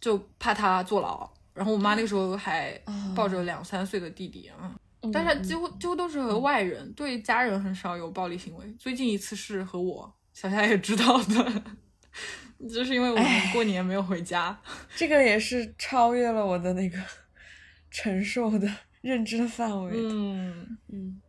[0.00, 1.28] 就怕他坐牢。
[1.52, 2.76] 然后我妈那个时候还
[3.14, 8.66] 抱着两三岁的弟弟啊，嗯但是几乎几乎都是和外人，对家人很少有暴力行为。
[8.78, 11.62] 最近一次是和我，小夏也知道的，
[12.68, 14.58] 就是因为我们过年没有回家。
[14.96, 16.98] 这个也是超越了我的那个
[17.92, 18.68] 承受的
[19.04, 20.08] 认知的范围的。
[20.10, 20.78] 嗯。
[20.92, 21.20] 嗯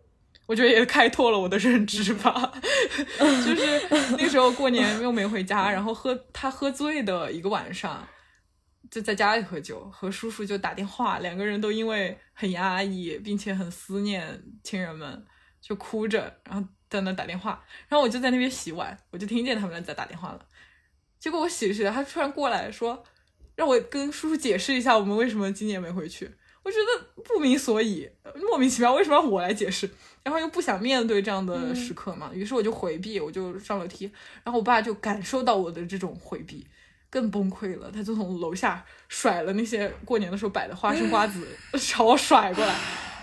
[0.48, 2.54] 我觉得也开拓了我的认知吧，
[3.20, 3.88] 就是
[4.20, 8.08] 那时候过年又没回家，然后喝他喝醉的一个晚上，
[8.92, 15.26] 就在家里喝酒，和叔叔就打电话，两个人都因为很压抑，并且很思念亲人们，
[15.60, 20.46] 就哭着，然后在那打电话，然后我就在那边洗碗，我就听见他们俩在打电话了，
[21.20, 23.04] 结果我洗着洗着，他突然过来说，
[23.56, 26.36] 让我跟叔叔解释一下我们为什么今年没回去。
[26.66, 28.10] 我觉得不明所以，
[28.42, 29.88] 莫名其妙，为什么要我来解释？
[30.24, 34.12] 然后又不想面对这样的时刻嘛，于是我就回避，我就上楼梯。
[34.44, 36.66] 然后我爸就感受到我的这种回避，
[37.12, 41.48] 更崩溃了，他就从楼下甩了那些过年的时候摆的花生瓜子
[41.80, 42.76] 朝我甩过来。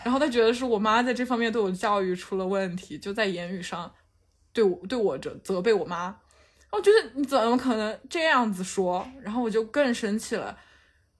[0.04, 3.92] 然后他觉得是我妈在这方面对我教育出了问题，就在言语上
[4.52, 6.16] 对我对我责责备我妈。
[6.70, 9.04] 我觉得你怎么可能这样子说？
[9.20, 10.56] 然后我就更生气了，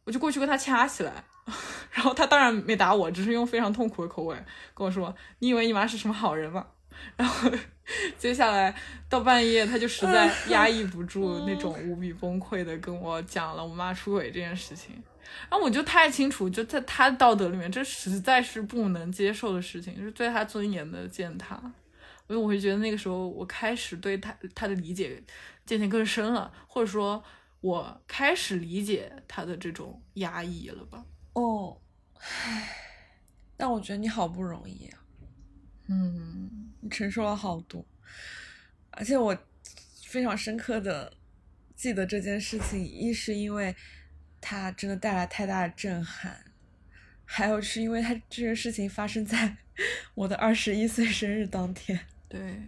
[0.04, 1.24] 我就过去跟他掐起来。
[1.92, 6.66] 然后他当然没打我，只是用非常痛苦的口吻跟我说：“你以为你妈是什么好人吗？”
[7.16, 7.50] 然后
[8.16, 8.74] 接下来
[9.08, 15.02] 到半夜，他就实在 压抑不住那种无比崩溃的跟我讲了我妈出轨这件事情。
[15.48, 21.56] 然后我就太清楚，就在他道德里面，这实在是不能接受的事情，就是对他尊严的践踏。
[22.26, 25.22] 所以我会觉得那个时候，我开始对他他的理解
[25.66, 27.22] 渐渐更深了，或者说，
[27.60, 31.02] 我开始理解他的这种压抑了吧。
[31.32, 31.80] 哦，
[32.18, 32.76] 唉，
[33.56, 34.98] 但我觉得你好不容易啊，
[35.88, 36.68] 嗯。
[36.84, 37.86] 你承受了好多，
[38.90, 39.38] 而且我
[40.04, 41.12] 非常深刻的
[41.76, 43.72] 记得这件事情，一是因为
[44.40, 46.44] 它真的带来太大的震撼，
[47.24, 49.58] 还有是因为它这个事情发生在
[50.14, 51.96] 我的二十一岁生日当天。
[52.28, 52.60] 对，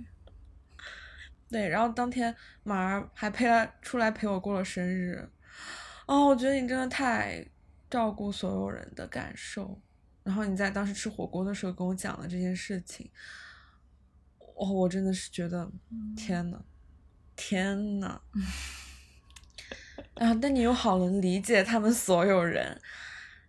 [1.50, 5.28] 对，然后当天马儿还陪他出来陪我过了生日，
[6.06, 7.44] 哦，我觉得你真的太
[7.94, 9.80] 照顾所有人的感受。
[10.24, 13.08] 然后你在当时吃火锅的时候跟我讲了这件事情，
[14.56, 15.70] 哦，我真的是觉得
[16.16, 16.60] 天呐，
[17.36, 18.20] 天呐！
[20.14, 22.80] 啊，但你又好能理解他们所有人，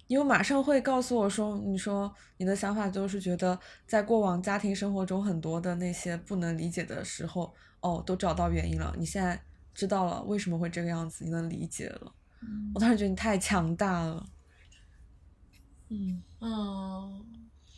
[0.06, 9.42] 你又马上会告诉我说，你说你的想法就是觉得在过往家庭生活中很多的那些不能理解的时候，哦，都找到原因了，你现在
[9.74, 12.14] 知道了为什么会这个样子，你能理解了。
[12.76, 14.24] 我当时觉得你太强大了。
[15.90, 17.26] 嗯，嗯，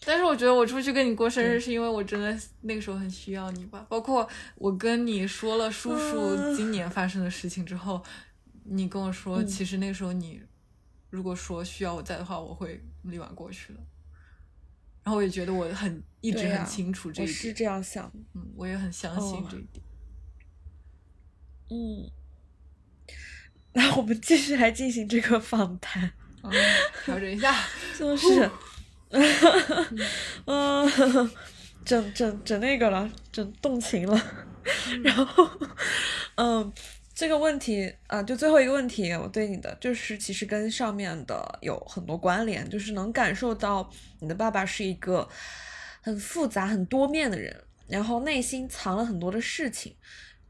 [0.06, 3.86] 但是我觉得我出去跟你过生日，是因为我真的那个时候很需要你吧。
[3.90, 8.02] 包括我跟你说了叔叔今年发生的事情之后，
[8.64, 10.42] 你跟我说，嗯其实那个时候你
[11.10, 13.80] 如果说需要我在的话，我会立马过去的。
[15.04, 18.20] 然后我也觉得我很一直很清楚这一点，我是这样想的。
[18.34, 19.86] 嗯，我也很相信哦这一点。
[21.70, 22.10] 嗯，
[23.74, 26.14] 那我们继续来进行这个访谈。
[26.52, 26.64] 嗯，
[27.06, 27.56] 调整一下。
[27.98, 28.50] 就是，
[30.46, 31.32] 嗯，
[31.86, 34.22] 整整整那个了，整动情了，
[35.04, 35.50] 然后，
[36.36, 36.74] 嗯，
[37.16, 45.28] 这个问题啊、就最后一个问题，我对你的就是其实跟上面的有很多关联，就是能感受到你的爸爸是一个
[46.02, 49.96] 很复杂、很多面的人，然后内心藏了很多的事情，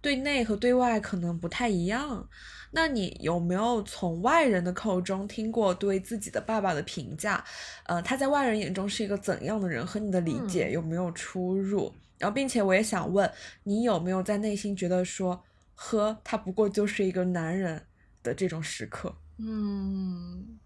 [0.02, 2.28] 对内和对外可能不太一样。
[2.72, 7.44] 那你有没有从外人的口中听过对自己的爸爸的评价？
[7.86, 9.86] 呃，他在外人眼中是一个怎样的人？
[9.86, 11.94] 和你的理解有没有出入？
[12.18, 13.32] 然后，并且我也想问
[13.64, 15.44] 你有没有在内心觉得说，
[15.76, 17.86] 呵，他不过就是一个男人
[18.24, 19.16] 的这种时刻。
[19.38, 20.60] 嗯，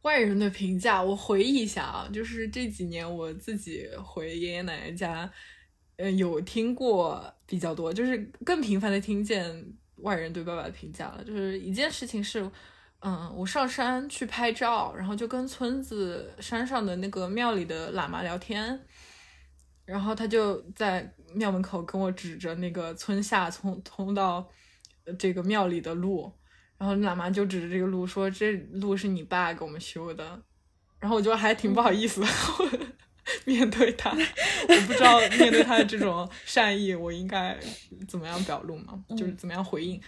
[0.00, 5.30] 外人的评价，我回忆一下啊，就是这几年我自己回爷爷奶奶家，
[5.96, 9.44] 呃，有听过比较多，就是更频繁的听见
[9.96, 11.24] 外人对爸爸的评价了。
[11.24, 12.50] 就是一件事情是，
[13.00, 18.80] 嗯，我上山去拍照，然后就跟村子山上的那个庙里的喇嘛聊天，
[19.84, 24.48] 然后他就在庙门口跟我指着那个村下通通到
[25.18, 26.32] 这个庙里的路。
[26.78, 30.42] 然后喇嘛就指着这个路说：“这路是你爸给我们修的。”
[31.00, 32.26] 然后我就还挺不好意思的，
[33.44, 34.10] 面对他，
[34.68, 37.58] 我不知道面对他的这种善意，我应该
[38.08, 38.98] 怎么样表露嘛？
[39.16, 40.00] 就是怎么样回应？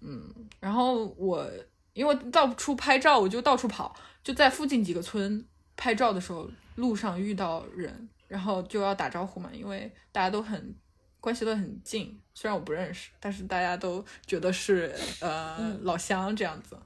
[0.00, 0.22] 嗯，
[0.60, 1.48] 然后我
[1.92, 5.44] 因为到处拍照，我就到处跑，就在附近几个村
[5.76, 10.74] 拍照的时候，路上遇到人，然后就要打招呼嘛，因为大家都很
[11.20, 12.20] 关系都很近。
[12.34, 16.78] 虽然我不认识，但是大家都觉得是 呃老乡这样子。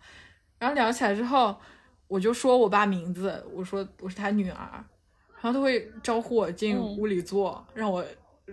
[0.58, 1.58] 然后聊起来之后，
[2.06, 4.84] 我就说我爸名字，我说我是他女儿，
[5.40, 8.04] 然后他会招呼我进屋里坐，让我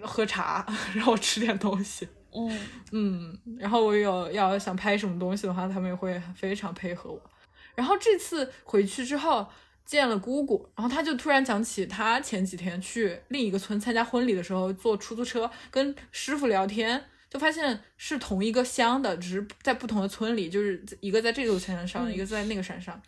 [0.01, 0.65] 喝茶，
[0.95, 2.07] 让我吃点东西。
[2.33, 2.59] 嗯
[2.91, 7.21] 嗯，然后我有要想拍什么东西的话，他们也会非常配合我。
[7.75, 9.47] 然后这次回去之后。
[9.87, 23.01] 见了姑姑，然后他就突然讲起他前几天去另一个村参加婚礼的时候，坐出租车跟师傅聊天，就发现是同一个乡的，只是在不同的村里，就是一个在这座山上，一个在那个山上。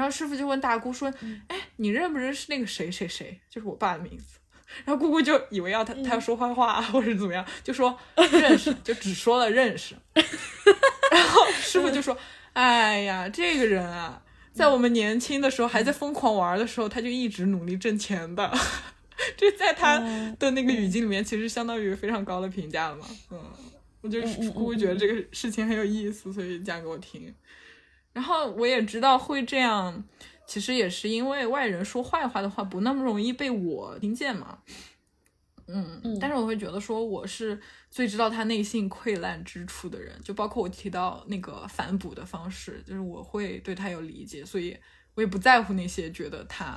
[0.00, 1.12] 然后师傅就问大姑说
[1.48, 3.38] ：“哎，你认不认识那个谁谁谁？
[3.50, 4.38] 就是我爸的名字。”
[4.86, 7.94] 然后姑姑就以为要他他要说坏话或者怎么样，就说
[8.32, 9.94] 认识，就只说了认识。
[11.12, 12.16] 然后师傅就说
[12.54, 14.22] ：“哎呀，这个人啊。”
[14.52, 18.50] 在我们年轻的时候，还在疯狂玩的时候，他就一直努力挣钱的。
[19.36, 19.98] 这在他
[20.38, 23.06] 的那个语境里面，其实相当于非常高的评价了嘛。
[23.30, 23.38] 嗯，
[24.00, 24.20] 我就
[24.50, 27.32] 姑姑觉得这个事情很有意思，所以讲给我听。
[28.12, 30.04] 然后我也知道会这样，
[30.46, 34.58] 其实也是因为外人说坏话的话不那么容易被我听见嘛。
[35.72, 37.60] 嗯，但是我会觉得说我是
[37.92, 44.76] 最知道他内心溃烂之处的人，就包括我提到那个反哺的方式，就是我会对他有理解，所以
[45.14, 46.76] 我也不在乎那些觉得他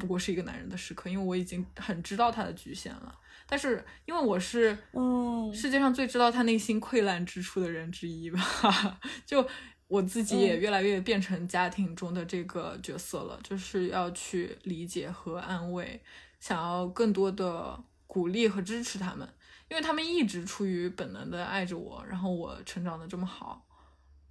[0.00, 3.14] 不过是一个男人的时刻，因为我已经很知道他的局限了。
[3.46, 9.46] 但是因为我是嗯世界上最知道他内心溃烂之处的人之一吧， 就
[9.88, 16.00] 我自己也越来越变成家庭中的这个角色了，就是要去理解和安慰，
[16.40, 17.82] 想要更多的。
[18.06, 19.28] 鼓励和支持他们，
[19.68, 23.66] 因为他们一直出于本能的爱着我，然后我成长的这么好，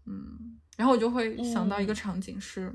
[0.06, 2.74] 嗯，然后我就会想到一个场景是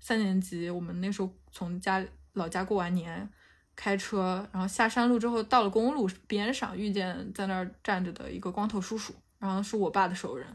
[0.00, 2.02] 三年级，我们那时候从家
[2.32, 3.28] 老家过完年，
[3.76, 10.46] 开车，然后下山路之后到了公路边上，遇见在那儿站着的一个光头叔叔，然后是我爸的熟人，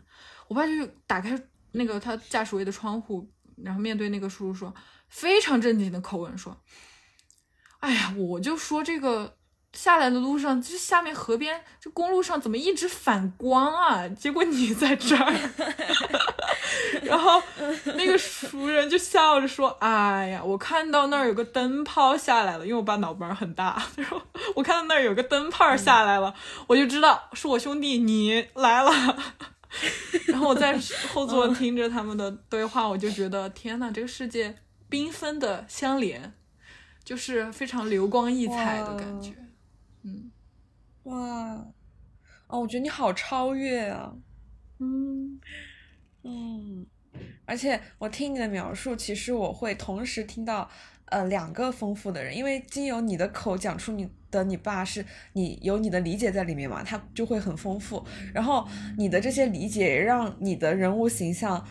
[0.47, 1.39] 我爸就打开
[1.73, 3.29] 那个他驾驶位的窗户，
[3.63, 4.73] 然后面对那个叔叔说，
[5.09, 6.57] 非常正经的口吻说，
[7.79, 9.37] 哎呀，我就说这个。
[9.73, 14.07] 下来的路上，这下面河边这公路上怎么一直反光啊？
[14.09, 15.33] 结果你在这儿，
[17.01, 17.41] 然后
[17.95, 24.21] 那个熟人就笑着说：“哎呀，我看到那儿有个灯泡下来了，因为我爸脑门很大，他说
[24.55, 26.35] 我看到那儿有个灯泡下来了，
[26.67, 29.17] 我就知道是我兄弟你来了。
[30.27, 30.77] 然后我在
[31.11, 34.55] 后座听着他们的对话，我就觉得天呐，这个世界
[34.89, 36.33] 缤纷的相连，
[37.03, 39.33] 就是非常流光溢彩的感觉。”
[40.03, 40.31] 嗯，
[41.03, 41.65] 哇，
[42.47, 44.13] 哦，我觉得你好超越啊，
[44.79, 45.39] 嗯。
[46.25, 46.85] 嗯，
[47.43, 50.69] 而且我听你的描述，其实我会同时听到
[51.07, 58.03] 呃两个丰富的人，因为经由你的口讲出你的你爸是你有你的理解在里面嘛，他就会很丰富，
[58.33, 58.67] 然后
[58.97, 61.65] 你的这些理解让你的人物形象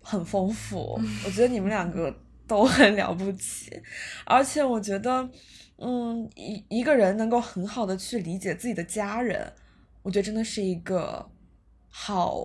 [0.00, 2.12] 很丰富，我觉得你们两个
[2.46, 3.82] 都很了不起，
[4.24, 5.28] 而且我觉得。
[5.80, 9.52] 嗯，一一个人能够很好的去理解自己的家人，
[10.02, 11.30] 我觉得真的是一个
[11.88, 12.44] 好，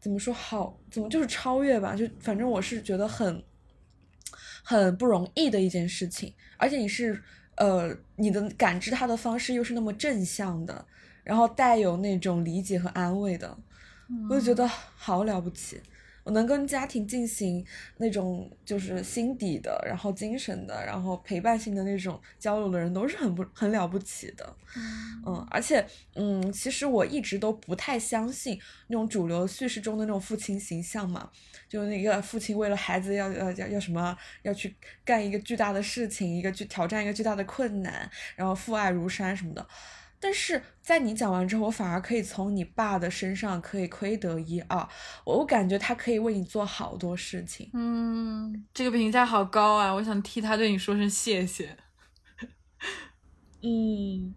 [0.00, 1.94] 怎么说好，怎么就是超越吧？
[1.94, 3.44] 就反正我是觉得很
[4.64, 7.22] 很不容易的一件事情，而且你是
[7.58, 10.84] 呃，你的感知他的方式又是那么正向的，
[11.24, 13.56] 然后带有那种理解和安慰的，
[14.30, 15.80] 我就觉得好了不起。
[16.24, 17.64] 我能跟家庭进行
[17.96, 24.56] 那种就是心底的，然后精神的，然后陪伴性的那种交流的人，都是很不很了不起的。
[25.26, 25.86] 嗯，而且，
[26.16, 31.30] 嗯，其实我一直都不太相信那种主流叙事中的那种父亲形象嘛，
[31.68, 39.66] 就那个父亲为了孩子要要要要什么，要去干一个巨大的事情，一个去挑战一个巨大的困难，然后父爱如山什么的。
[40.20, 44.88] 但是在你讲完之后，我反而可以从你爸的身上可以窥得一二，
[45.24, 47.70] 我我感觉他可以为你做好多事情。
[47.72, 49.94] 嗯，这个评价好高啊！
[49.94, 51.76] 我想替他对你说声谢谢。
[53.62, 54.34] 嗯，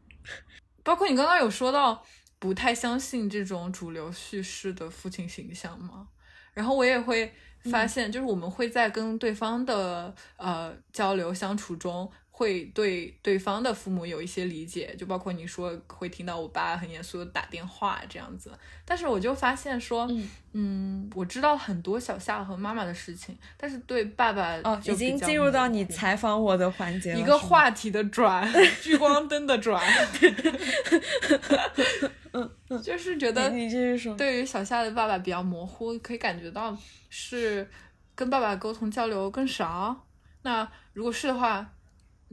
[0.84, 2.06] 包括你刚刚有说到
[2.38, 6.10] 不太相信这种主流叙事的父亲形象吗？
[6.54, 7.32] 然后我也会
[7.72, 12.10] 发现，就是我们会在跟对方的呃交流相处中。
[12.34, 18.52] 会对对方的父母有一些理解，就包括你说会听到我爸很严肃的打电话这样子，
[18.84, 20.10] 但是我就发现说，
[20.54, 28.52] 嗯，我知道很多小夏和妈妈的事情，但是对爸爸哦，已经进入到你采访我的环节了，一个话题的转，
[28.82, 29.86] 聚光灯的转，
[32.32, 32.50] 嗯，
[32.82, 36.76] 就是觉得你继续说，对于小夏的爸爸比较模糊，可以感觉到
[37.10, 37.70] 是
[38.16, 40.08] 跟爸爸沟通交流更少。
[40.42, 41.74] 那如果是的话。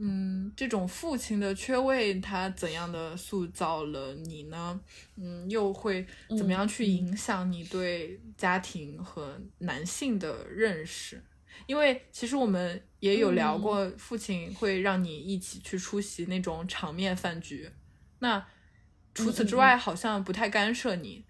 [0.01, 4.79] 嗯，这种父亲的缺位，他怎样的塑造了你呢？
[5.17, 11.21] 嗯，又会怎么样去影响你对家庭和男性的认识？
[11.67, 17.69] 因为其实我们也有聊过，父亲会让你一起去出席那种场面饭局。
[18.19, 18.47] 那
[19.13, 21.25] 除此之外，好像不太干涉你，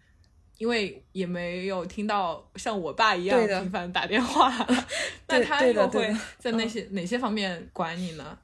[0.59, 4.53] 因为也没有听到像我爸一样频繁打电话。
[5.27, 8.37] 那他又会在那些哪些方面管你呢？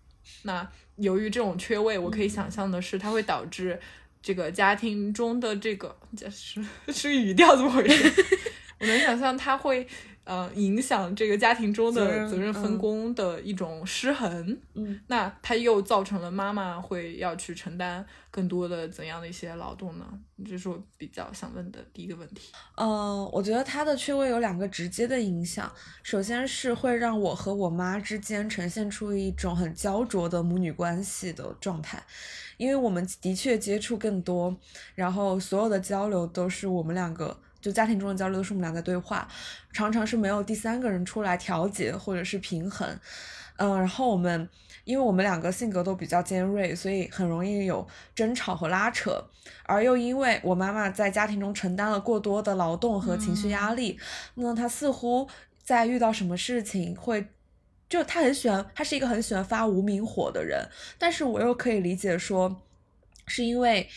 [0.44, 0.68] 那
[0.98, 3.80] 由于这种缺位，我可以想象的是，它会导致
[4.22, 6.64] 这个家庭中的这个这是
[6.94, 8.26] 是语调怎么回事？
[8.80, 9.88] 我能想象它会。
[10.26, 14.58] 呃，影响这个家庭中的责任分工的一种失衡。
[14.74, 20.06] 嗯，那它又造成了妈妈会要去承担更多的怎样的一些劳动呢？
[20.44, 22.52] 这是我比较想问的第一个问题。
[22.76, 25.72] 嗯，我觉得他的缺位有两个直接的影响。
[26.02, 32.04] 首先是会让我和我妈之间呈现出一种很焦灼的母女关系的状态，
[32.58, 34.58] 因为我们的确接触更多，
[34.96, 37.40] 然后所有的交流都是我们两个。
[37.66, 39.28] 就家庭中的交流都是我们俩在对话，
[39.74, 42.88] 常常是没有第三个人出来调节或者是平衡，
[43.58, 44.48] 嗯，然后我们
[44.84, 49.20] 因为我们两个性格都比较尖锐，所以很容易有争吵和拉扯，
[49.64, 54.00] 而又因为我妈妈在家庭中承担了过多的劳动和情绪压力，
[54.36, 55.28] 那她似乎
[55.64, 57.26] 在遇到什么事情会，
[57.90, 62.62] 就她很喜欢，她是一个很喜欢发无名火的人，但是我又可以理解说，
[63.28, 63.88] 是因为。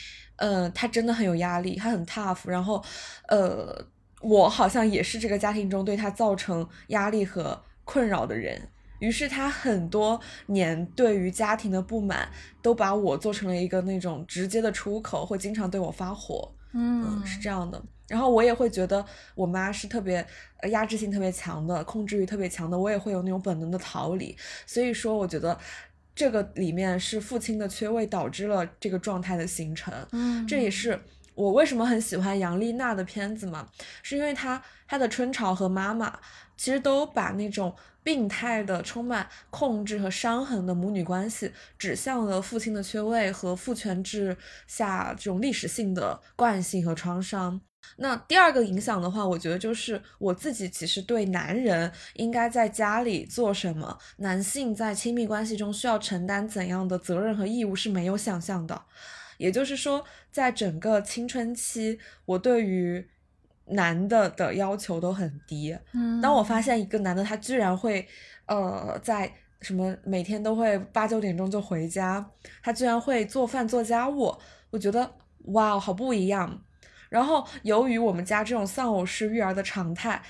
[0.41, 2.81] 呃，他真的很有压力，他很 tough，然后，
[3.27, 3.77] 呃，
[4.21, 8.57] 我好像也是这个家庭中对他造成压力和困扰的人，
[9.01, 12.31] 于是他很多年对于家庭的不满，
[12.63, 17.83] 都把我做成了一个那种直接的出口，会经常对我发火，嗯，是这样的。
[18.07, 19.05] 然后我也会觉得
[19.35, 20.25] 我妈是特别
[20.71, 24.37] 压制性特别强的，控制欲特别强的，我也会有那种本能的逃离。
[24.67, 25.59] 所以说，我觉得。
[26.19, 30.99] 这个里面是父亲的缺位导致了这个状态的形成，嗯，这也是
[31.37, 33.69] 我为什么很喜欢杨丽娜的片子嘛，
[34.03, 36.19] 是因为她她的春潮和妈妈
[36.57, 47.61] 其实都把那种病态的、充满控制和伤痕的母女关系指向了父亲的缺位和父权制下这种历史性的惯性和创伤。
[47.97, 58.81] 那第二个影响的话，我觉得就是我自己其实对男人应该在家里做什么，男性在亲密关系中需要承担怎样的责任和义务是没有想象的。
[59.37, 63.09] 也就是说，在整个青春期，我对于
[63.67, 65.77] 男的的要求都很低。
[65.93, 68.07] 嗯，当我发现一个男的他居然会，
[68.47, 72.25] 呃，在什么每天都会八九点钟就回家，
[72.63, 74.37] 他居然会做饭做家务，
[74.71, 75.15] 我觉得
[75.47, 76.63] 哇，好不一样。
[77.09, 80.23] 然后，由于我们家这种丧偶式育儿的常态，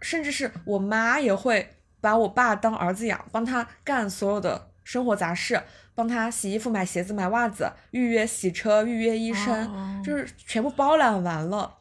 [0.00, 5.62] 甚至是我妈也会把我爸当儿子养，帮他干所有的生活杂事，
[5.94, 11.78] 帮他洗衣服、买鞋子、买袜子、预约洗车、预约医生，就是全部包揽完了，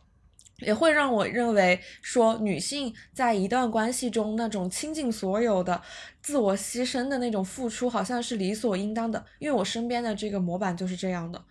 [0.59, 5.81] 也会让我认为说，女性在一段关系中那种倾尽所有的
[6.21, 11.43] 自我牺牲的那种付出，好像是理所应当的，因为我身边的这个模板就是这样的，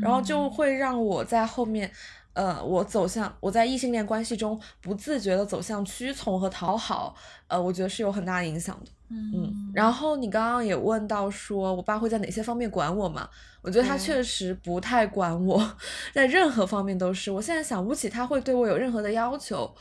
[0.00, 1.90] 然后就会让我在后面。
[2.34, 7.14] 呃，我走向我在异性恋关系中不自觉的走向屈从和讨好，
[7.46, 8.90] 呃，我觉得是有很大影响的。
[9.08, 13.28] 嗯，然后你刚刚也问到说我爸会在哪些方面管我嘛？
[13.62, 15.76] 我觉得他确实不太管我，
[16.12, 17.30] 在任何方面都是。
[17.30, 19.72] 我现在想不起他会对我有任何的要求，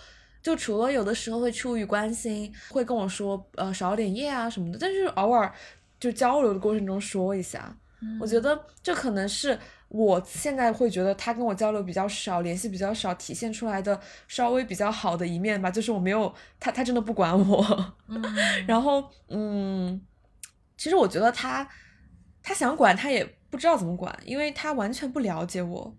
[0.43, 5.51] 就除了有的时候会出于关心，会跟我说呃少点夜啊什么的，但是偶尔
[5.99, 7.75] 就交流的过程中说一下。
[8.19, 9.57] 我觉得这可能是。
[9.93, 17.93] 我现在会觉得他跟我交流比较少，联系比较少，体现出来的稍微比较好的一面吧，就是我没有他，他真的不管我。
[18.65, 20.01] 然后，嗯，
[20.75, 21.69] 其实我觉得他，
[22.41, 25.95] 他想管他也不知道怎么管，因为他完全不了解我，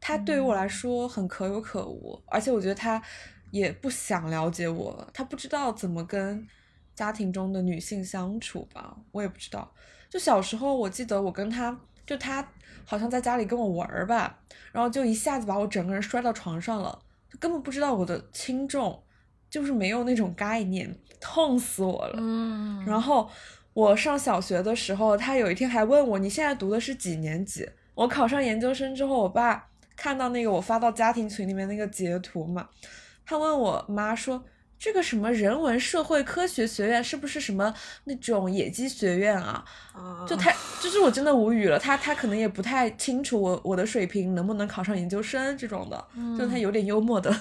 [0.00, 3.02] 他对于我来说很可有可无，而且我觉得他
[3.50, 6.46] 也不想了解我，他不知道怎么跟
[6.94, 9.74] 家庭中的女性相处吧，我也不知道。
[10.08, 11.76] 就小时候，我记得我跟他，
[12.06, 12.46] 就他
[12.84, 14.38] 好像在家里跟我玩儿吧，
[14.72, 16.98] 然后就一下子把我整个人摔到床上了，
[17.30, 19.02] 就根本不知道我的轻重，
[19.50, 22.14] 就是没有那种概念，痛死我了。
[22.18, 23.28] 嗯然后
[23.72, 32.68] 我上小学的时候，他有一天还问我：“你现在读的是几年级？”我考上研究生之后，我爸看到那个我发到家庭群里面那个截图嘛，
[33.24, 34.44] 他问我妈说
[34.78, 37.74] ：“这个什么人文社会科学学院是不是什么
[38.04, 39.64] 那种野鸡学院啊？”
[40.28, 40.52] 就他，
[40.82, 41.78] 就是我真的无语了。
[41.78, 46.08] 他他可能也不太清楚我我的水平能不能考上研究生这种的，
[46.38, 47.34] 就他有点幽默的。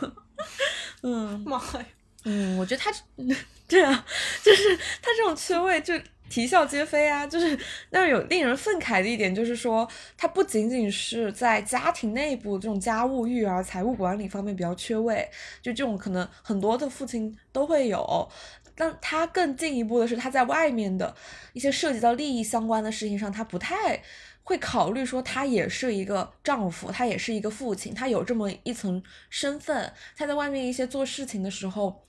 [1.02, 1.86] 嗯妈呀，
[2.24, 2.92] 嗯，我觉得他
[3.66, 4.04] 对啊，
[4.42, 5.94] 就是他这种缺位就
[6.30, 7.26] 啼笑皆非啊。
[7.26, 7.58] 就是
[7.90, 15.28] 但是有令人愤慨的一点，就是说他不仅仅是在家庭内部这种家务育儿、财务管理方面比较缺位，
[15.60, 18.30] 就这种可能很多的父亲都会有。
[18.76, 21.14] 但他更进一步的是，他在外面的
[21.52, 24.02] 一些涉及到利益相关的事情上，他不太
[24.42, 32.06] 会考虑说他也是一个丈夫，他也是一个父亲，他有这么一层身份，他在外面一些做事情的时候，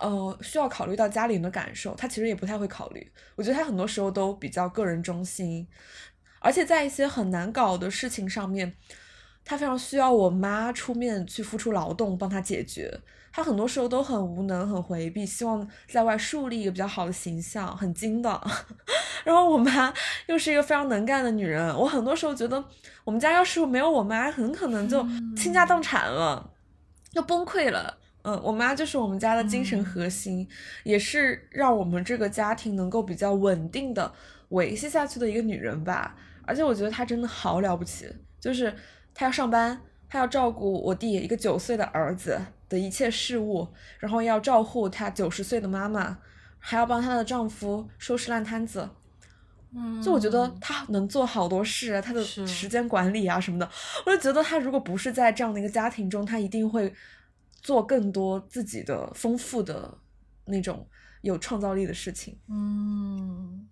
[0.00, 3.12] 呃，需要考虑到家里人的感受，他其实也不太会考虑。
[3.36, 5.66] 我觉得他很多时候都比较个人中心，
[6.40, 8.74] 而且在一些很难搞的事情上面，
[9.44, 13.00] 他非常需要我妈出面去付出劳动帮他解决。
[13.32, 18.40] 他很多时候都很无能、很回避，希望在外树立一个比较好的形象，很精的。
[19.22, 19.94] 然后我妈
[20.26, 22.64] 又是一个非常能干的女人，我很多时候觉得
[23.04, 26.50] 我们家要是没有我妈，很可能就倾家荡产了，
[27.12, 27.98] 要崩溃了。
[28.22, 30.46] 嗯，我妈就是我们家的精神核心，
[30.84, 34.12] 也是让我们这个家庭能够比较稳定的
[34.50, 36.14] 维系下去的一个女人吧。
[36.42, 38.06] 而且我觉得她真的好了不起，
[38.40, 38.74] 就是
[39.14, 43.68] 她要上班，她要照顾我弟一个九岁的儿子的一切事务，
[43.98, 46.18] 然后要照顾她九十岁的妈妈，
[46.58, 48.88] 还要帮她的丈夫收拾烂摊子。
[49.72, 53.70] 嗯就我觉得她能做好多事啊，她的时间管理啊什么的，
[54.04, 56.92] 我就觉得她如果不是在这样的一个家庭中，她一定会
[57.62, 59.98] 做更多自己的丰富的
[60.46, 60.86] 那种
[61.22, 62.38] 有创造力的事情。
[62.48, 63.68] 嗯，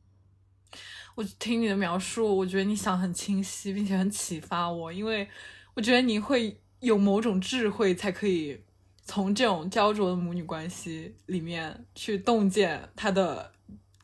[1.14, 5.28] 我听你的描述，我觉得你想很清晰，并且很启发我，因为
[5.74, 8.60] 我觉得你会有某种智慧，才可以
[9.04, 13.50] 从这种焦灼的母女关系里面去洞见它的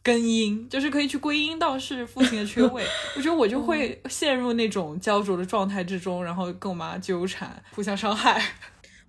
[0.02, 2.84] 根因，就是可以去归因到是父亲的缺位。
[3.16, 8.42] 我觉得我就会陷入那种焦灼的状态之中，然后跟我妈纠缠，互相伤害。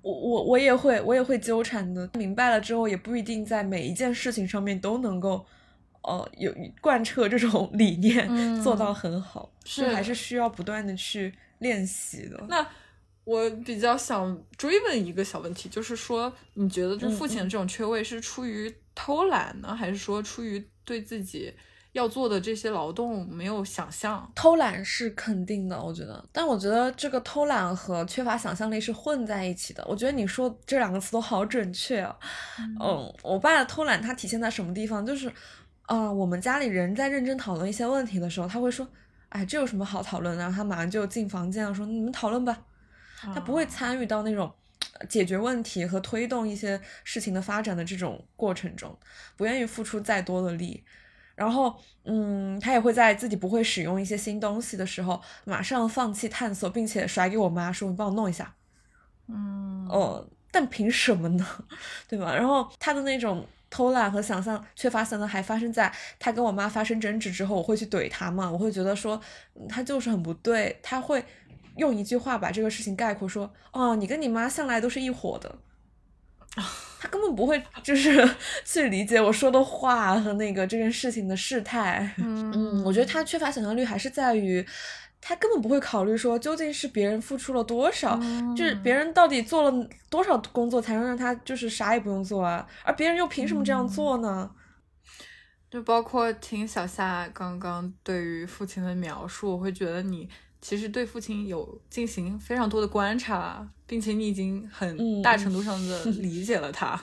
[0.06, 5.43] 我我我也会我也会纠缠的，明白了之后也不一定在每一件事情上面都能够，
[6.03, 12.39] 呃，有贯彻这种理念、嗯做到很好，是还是需要不断的去练习的。
[12.47, 12.64] 那
[13.24, 21.51] 我比较想追问一个小问题，就是说，你觉得就父亲的这种缺位是出于偷懒呢，还是说出于对自己
[21.96, 24.30] 要做的这些劳动没有想象？
[24.36, 29.82] 偷懒是肯定的，我觉得，但我觉得这个偷懒和缺乏想象力是混在一起的。
[29.88, 32.14] 我觉得你说这两个词都好准确啊。
[32.82, 35.06] 嗯，我爸的偷懒他体现在什么地方？
[35.06, 35.32] 就是，
[35.84, 38.86] 啊、我们家里人在认真讨论一些问题的时候，他会说，
[39.30, 40.43] 哎，这有什么好讨论的？
[40.43, 42.62] 然后他马上就进房间了，说你们讨论吧。
[43.34, 44.52] 他不会参与到那种
[45.00, 48.93] 呃解决问题和推动一些事情的发展的这种过程中，
[49.38, 50.84] 不愿意付出再多的力。
[51.36, 51.76] 然后，
[52.06, 58.56] 嗯，他也会在自己不会使用一些新东西的时候，马上放弃探索，并且甩给我妈说：“你帮我弄一下。”
[59.28, 61.46] 嗯哦，但凭什么呢？
[62.08, 62.34] 对吧？
[62.34, 69.20] 然后他的那种偷懒和想象缺乏想象，还发生在他跟我妈发生争执之后，我会去怼他嘛，我会觉得说
[69.56, 71.24] 嗯他就是很不对，他会
[71.76, 75.54] 用一句话把这个事情概括说：“哦，你跟你妈向来都是一伙的。”
[76.99, 78.28] 他根本不会就是
[78.66, 82.14] 去理解我说的话和那个这件事情的事态。
[82.18, 84.66] 嗯，我觉得他缺乏想象力还是在于，
[85.22, 88.20] 他根本不会考虑说究竟是别人付出了多少，
[88.56, 94.49] 就是别人到底做了多少工作才能让他就是啥也不用做啊，而别人又凭什么这样做呢？
[95.70, 100.30] 就包括听小夏刚刚对于父亲的描述，我会觉得你
[100.66, 106.99] 其实对父亲有进行非常多的观察，并且你已经很嗯大程度上的 理解了他。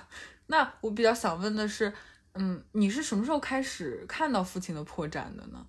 [0.49, 1.93] 那我比较想问的是，
[2.33, 5.65] 嗯，你是什么时候开始看到父亲的破绽的呢？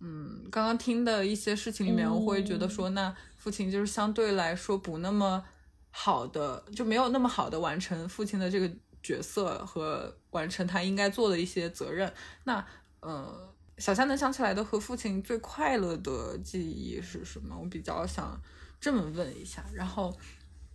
[0.00, 5.42] 嗯，刚刚听的一些事情里面，我会觉得说，那父亲就是相对来说不那么
[5.88, 8.70] 好的，就没有那么好的完成父亲的这个
[9.02, 12.12] 角色和完成他应该做的一些责任。
[12.44, 12.62] 那
[13.00, 17.56] 呃，小夏能想起来的和父亲最快乐的记忆是什么？
[17.58, 18.40] 我比较想
[18.80, 19.64] 这么问一下。
[19.72, 20.12] 然后，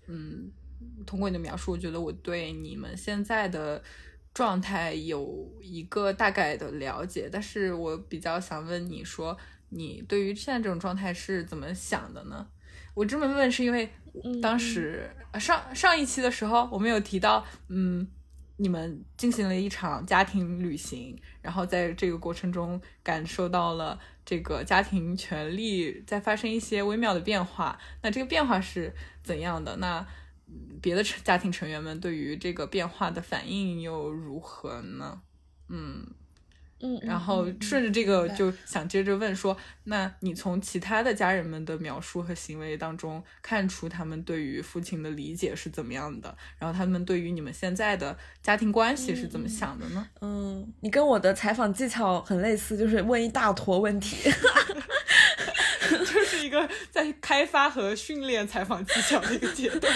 [0.08, 0.50] 嗯，
[1.06, 3.84] 通过你的描述，我觉得我对你们现在的
[4.34, 7.30] 状态有一个大概的了解。
[7.32, 9.38] 但是我比较想问你说，
[9.70, 12.48] 你对于现在这种状态是怎么想的呢？
[12.94, 13.90] 我这么问是因为
[14.42, 18.08] 当时上上一期的时候，我们有提到，嗯。
[18.64, 27.78] 你们进行了一场家庭旅行，然后在这个过程中感受到了这个家庭权利在发生一些微妙的变化。
[28.02, 29.76] 那这个变化是怎样的？
[29.76, 30.08] 那
[30.82, 35.22] 别的成家庭成员们对于这个变化的反应又如何呢？
[35.68, 36.08] 嗯。
[36.86, 39.56] 嗯，然后顺着这个就想接着问说，
[39.86, 46.38] 那你从其他的家人们的描述和行为当中看出他们对于父亲的理解是怎么样的？
[46.60, 50.06] 然后他们对于你们现在的家庭关系是怎么想的呢？
[50.20, 54.30] 嗯，你跟我的采访技巧很类似，就是问一大坨问题，
[55.90, 59.94] 就是一个在开发和训练采访技巧的一个阶段。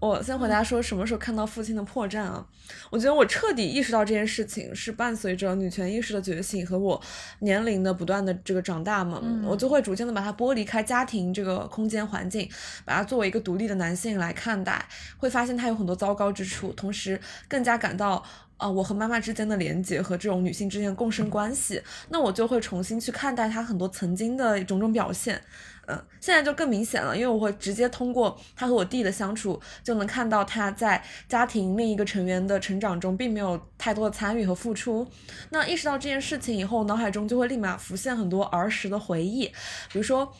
[0.00, 2.44] 我先回答说什么时候看到父亲的破绽啊？
[2.88, 6.98] 我觉得我彻底意识到这件事情是伴随着女权意识的觉醒和我
[7.40, 12.48] 年龄的不断的这个长大嘛，我就会逐渐的把它剥离开家庭这个空间环境，
[12.86, 14.88] 把它作为一个独立的男性来看待，
[15.18, 18.24] 会发现他有很多糟糕之处，同时更加感到
[18.56, 25.42] 啊我和妈妈之间的连接和这种女性之间的共生关系，那我就会重新去看待他很多曾经的种种表现。
[25.86, 35.06] 嗯，现在就更明显了，因为我会直接通过他和我弟的相处，就能看到他在家庭另一个成员的成长中并没有太多的参与和付出。
[35.50, 39.46] 那意识到这件事情以后，脑海中就会立马浮现很多儿时的回忆，
[39.90, 40.32] 比如说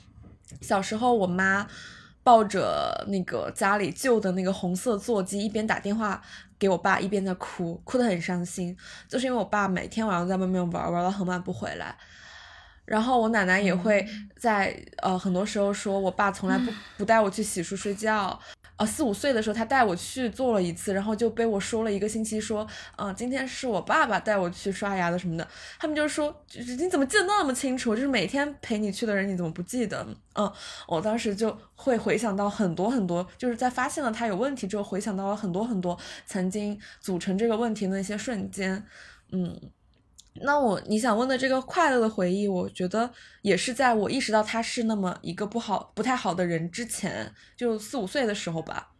[0.60, 1.66] 小时候我妈
[2.22, 6.22] 抱着那个家里旧的那个红色座机，一边打电话
[6.58, 8.76] 给我爸，一边在哭，哭得很伤心，
[9.08, 11.96] 就是因为我爸每天晚上在外面玩，玩到很晚不回来。
[12.90, 14.04] 然后我奶奶也会
[14.36, 18.36] 在呃很多时候说，我爸从来不不带我去洗漱睡觉。
[18.74, 22.66] 呃，四五岁的时候他带我去做了一次，然后就被我说了一个星期，说，
[22.96, 25.46] 嗯，今天是我爸爸带我去刷牙的什么的。
[25.78, 27.94] 他们就说，你怎么记得那么清楚？
[27.94, 30.04] 就是每天陪你去的人，你怎么不记得？
[30.34, 30.50] 嗯，
[30.88, 38.84] 我当时就会回想到很多很多，就是在发现了他有问题之后，回想到了很多很多曾经组成这个问题的那些瞬间，
[39.30, 39.70] 嗯。
[40.34, 43.10] 那我你想问的这个快乐的回忆，我觉得
[43.42, 48.92] 也是在我意识到他是那么一个不好、不太好的人之前，就四五岁的时候吧。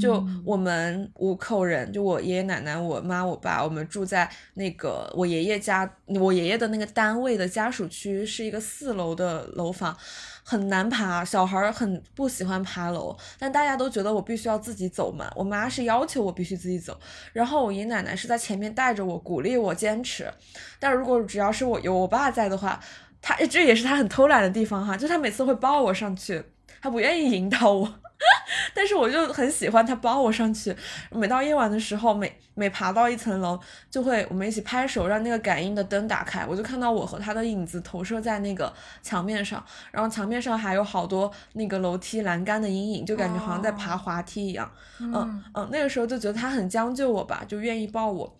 [0.00, 9.96] 就我们五口人，就我爷爷奶奶、我妈、我爸，我们住在那个我爷爷家，我爷爷的那个单位的家属区，是一个四楼的楼房。
[10.44, 15.30] 很难爬，小孩很不喜欢爬楼，但大家都觉得我必须要自己走嘛。
[15.36, 16.98] 我妈是要求我必须自己走，
[17.32, 20.28] 然后我爷爷奶奶是在前面带着我，鼓励我坚持。
[20.80, 22.80] 但如果只要是我有我爸在的话，
[23.20, 26.42] 他这也是他很偷懒的地方哈，就他每次会抱我上去，
[26.80, 28.01] 他不愿意引导我。
[28.74, 30.74] 但是我就很喜欢他抱我上去，
[31.10, 33.58] 每到夜晚的时候，每每爬到一层楼，
[33.90, 44.70] 就会我们一起拍手，让那个感应的灯打开，我就看到我和他的影子投射在那个墙面上，然后墙面上还有好多那个楼梯栏杆的阴影，就感觉好像在爬滑梯一样。
[45.00, 48.38] 嗯嗯，那个时候就觉得他很将就我吧，就愿意抱我，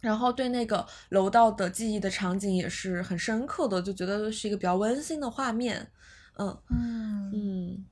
[0.00, 5.88] 然后对那个楼道的记忆的场景也是很深刻的，就觉得是一个比较温馨的画面。
[6.38, 7.84] 嗯嗯嗯。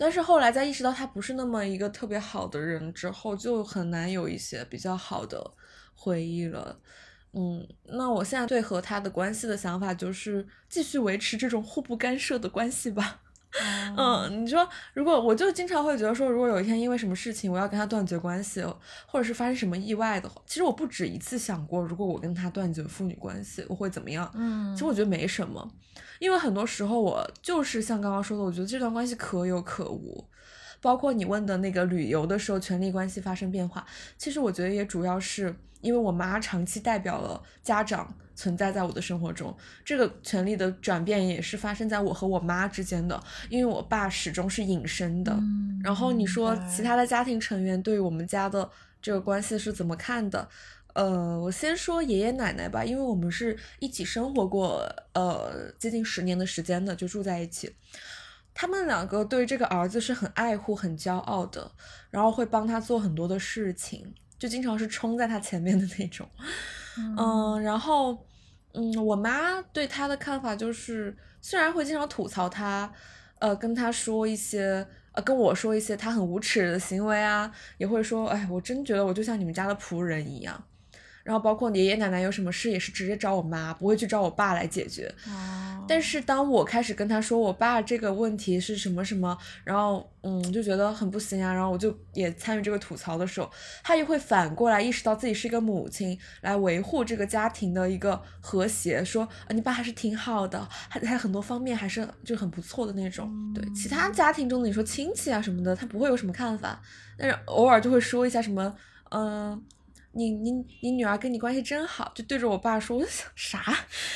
[0.00, 5.38] 但是后来在意识到他不是那么一个特别好的人之后，就很难有一些比较好的
[5.94, 6.74] 回忆了。
[7.34, 13.20] 嗯，那我现在对和他的关系的想法就是继续维持这种互不干涉的关系吧。
[13.94, 18.64] 嗯，你说如果我就经常会觉得说，如果有一天因为什么事情我要跟他断绝关系，
[19.06, 24.30] 或者是发生什么意外的话，其实我不止一次想过，如果我跟他断绝父女关系，我会怎么样？
[24.34, 25.70] 嗯，其实我觉得没什么。
[26.20, 30.22] 因为很多时候我就是像刚刚说的，我觉得这段关系可有可无，
[30.80, 33.84] 包括你问的那个旅游的时候权力关系发生变化，
[34.18, 43.18] 其实我觉得也主要是因为我妈长期代表了家长存在在我的生活中，这个权力的转变也是发生在我和我妈之间的，
[43.48, 45.34] 因为我爸始终是隐身的。
[45.82, 50.46] 然后你说其他的家庭成员对我们家的这个关系是怎么看的？
[50.94, 54.84] 呃，我先说爷爷奶奶吧，因为我们是一起生活过，
[55.14, 57.74] 呃，接近十年的时间的，就住在一起。
[58.52, 61.70] 他们两个对这个儿子是很爱护、很骄傲的，
[62.10, 66.28] 然后会帮他做很多的事情，就经常是冲在他前面的那种。
[67.16, 68.26] 嗯，然后，
[68.74, 72.92] 嗯，我妈对他的看法就是，虽然会经常吐槽他，
[73.38, 74.86] 呃，跟他说一些。
[75.12, 80.64] 呃，跟我说一些他很无耻的行为啊，也会说，哎，我真觉得我就像你们家的仆人一样。
[81.22, 85.12] 然后包括爷爷奶奶有什么事也是直接找我妈，不会去找我爸来解决。
[85.26, 93.50] 哦，但是当我开始跟他说我爸这个问题是什么什么，然后嗯就觉得很不行啊，然后我就也参与这个吐槽的时候，
[93.82, 103.30] 他就会反过来意识到自己是一个母亲，来维护这个家庭的一个和谐，说啊你爸还是挺好的，还还很多方面还是就很不错的那种。
[103.54, 106.80] 对其他家庭中的你说亲戚啊什么的，他不会有什么看法，
[107.18, 108.74] 但是偶尔就会说一下什么
[109.10, 109.62] 嗯。
[110.12, 110.50] 你你
[110.80, 113.62] 你女儿跟你关系真好，就对着我爸说，我就想啥？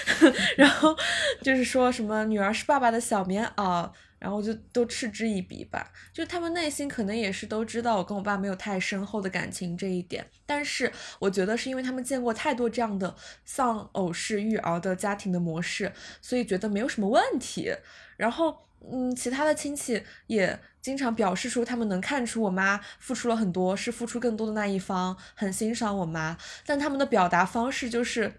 [0.57, 0.97] 然后
[1.43, 5.93] 就是说什么女儿是爸爸的小棉袄，然后就都嗤之以鼻吧。
[6.13, 13.15] 就他们内心可能也是都知道我跟我爸没有太深厚的感情这一点，但是我觉得是因为他们见过太多这样的
[13.45, 17.73] 丧偶式育儿的家庭的模式，所以觉得没有什么问题。
[18.17, 18.57] 然后
[18.91, 26.37] 嗯，其他的亲戚也经常表示出，他们能看出我妈付出了很多，是付出更多的那一方，很欣赏我妈。
[26.67, 28.35] 但他们的表达方式就是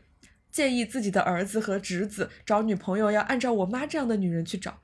[0.52, 4.78] 建议自己的儿子和侄子找女朋友要按照我妈这样的女人去找，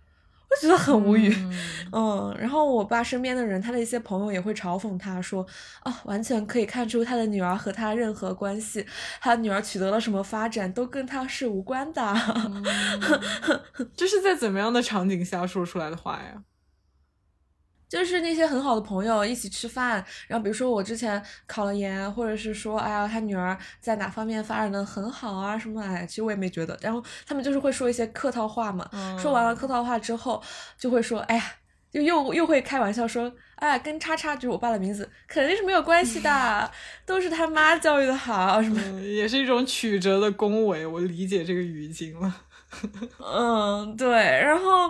[0.50, 1.32] 我觉得很无语。
[1.94, 5.46] 嗯，然后我爸身边的人，他的一些朋友也会嘲讽他说，
[5.82, 8.84] 啊，完全可以看出他的女儿和他任何关系，
[9.20, 12.16] 他女儿取得了什么发展都跟他是无关的。
[13.96, 16.42] 这是在怎么样的场景下说出来的话呀？
[17.92, 26.80] 就是那些很好的朋友一起吃饭，然后比如说我之前考了研，或者是说，哎呀，他女儿在哪方面发展的很好啊什么，哎，其实我也没觉得。
[26.82, 28.90] 然后他们就是会说一些客套话嘛，
[29.22, 30.42] 说完了客套话之后，
[30.78, 31.44] 就会说，哎呀，
[31.92, 36.72] 就又又会开玩笑说，哎，跟叉叉就是我爸的名字，肯定是没有关系的，
[37.06, 38.82] 都是他妈教育的好什么。
[38.86, 42.34] 嗯，也是一种曲折的恭维，我理解这个语境了。
[43.20, 44.90] 嗯，对，然后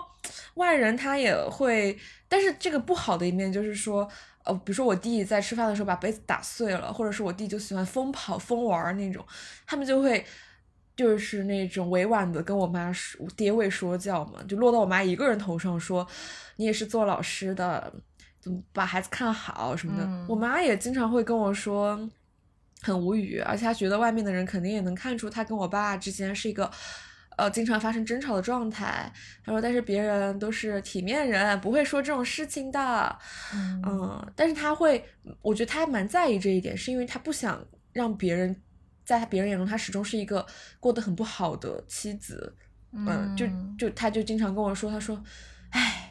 [0.61, 1.97] 外人他也会，
[2.29, 4.07] 但是这个不好的一面就是说，
[4.45, 9.25] 呃，比如说我弟在吃饭的时候把杯子打碎了，或者是我弟就喜欢疯跑疯玩那种，
[9.65, 10.23] 他们就会
[10.95, 16.07] 就是那种委婉的跟我妈说爹味说教嘛，就落到我妈一个人头上说，
[16.55, 17.91] 你也是做老师的，
[18.39, 22.09] 怎么把孩子看好什么的，嗯我妈也经常会跟我说。
[22.83, 26.67] 很无语，而且她觉得外面的人肯定也能看出她跟我爸之间是一个，
[27.41, 29.11] 呃，经常发生争吵的状态。
[29.43, 33.17] 他说，但是别人都是体面人，不会说这种事情的。
[33.83, 35.03] 嗯，但是他会，
[35.41, 38.55] 我觉得他还蛮在意这一点，是因为他不想让别人，
[39.03, 40.45] 在他别人眼中，他始终是一个
[40.79, 42.55] 过得很不好的妻子。
[42.93, 45.23] 嗯，就就他就经常跟我说，他说，
[45.71, 46.10] 唉。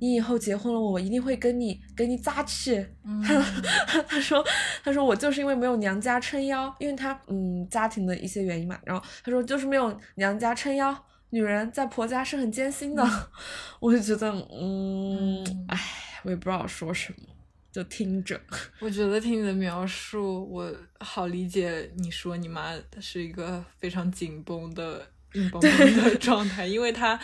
[0.00, 2.86] 你以后结婚了，我一定会跟你给你扎去。
[3.24, 4.44] 他他说
[4.84, 8.78] 他说我就是因为没有娘家撑腰，因为他嗯家庭的一些原因嘛。
[8.84, 10.96] 然后他说就是没有娘家撑腰，
[11.30, 13.04] 女人在婆家是很艰辛的。
[13.80, 15.78] 我就觉得嗯，唉，
[16.24, 17.34] 我也不知道说什么，
[17.72, 18.40] 就听着。
[18.80, 27.18] 我觉得听你的描述，我好理解你说你妈是一个非常紧绷的、硬绷绷的 状态，因为她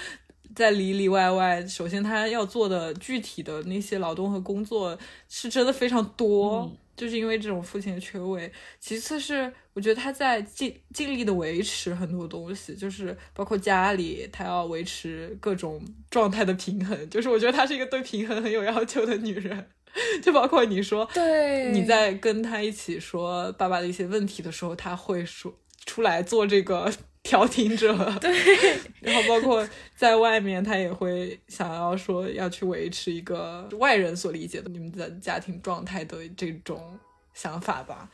[0.55, 4.99] 在里里外外，首先他要做的具体的那些劳动和工作
[5.29, 8.53] 是真的非常多，嗯就是因为这种父亲的缺位。
[8.79, 17.09] 其次是我觉得他在尽尽力的维持很多东西，就是包括家里，他要维持各种状态的平衡。
[17.09, 19.67] 就是我觉得她是一个对平衡很有要求的女人。
[20.23, 26.91] 就包括你说，对你在跟他一起说爸爸的一些问题的时候，他会说出来做这个
[27.23, 28.31] 调停者， 对，
[29.01, 29.67] 然后包括
[29.97, 36.99] 在外面，他也会想要说要去维持一个外人所理解的你们的家庭状态的这种
[37.33, 38.11] 想法吧。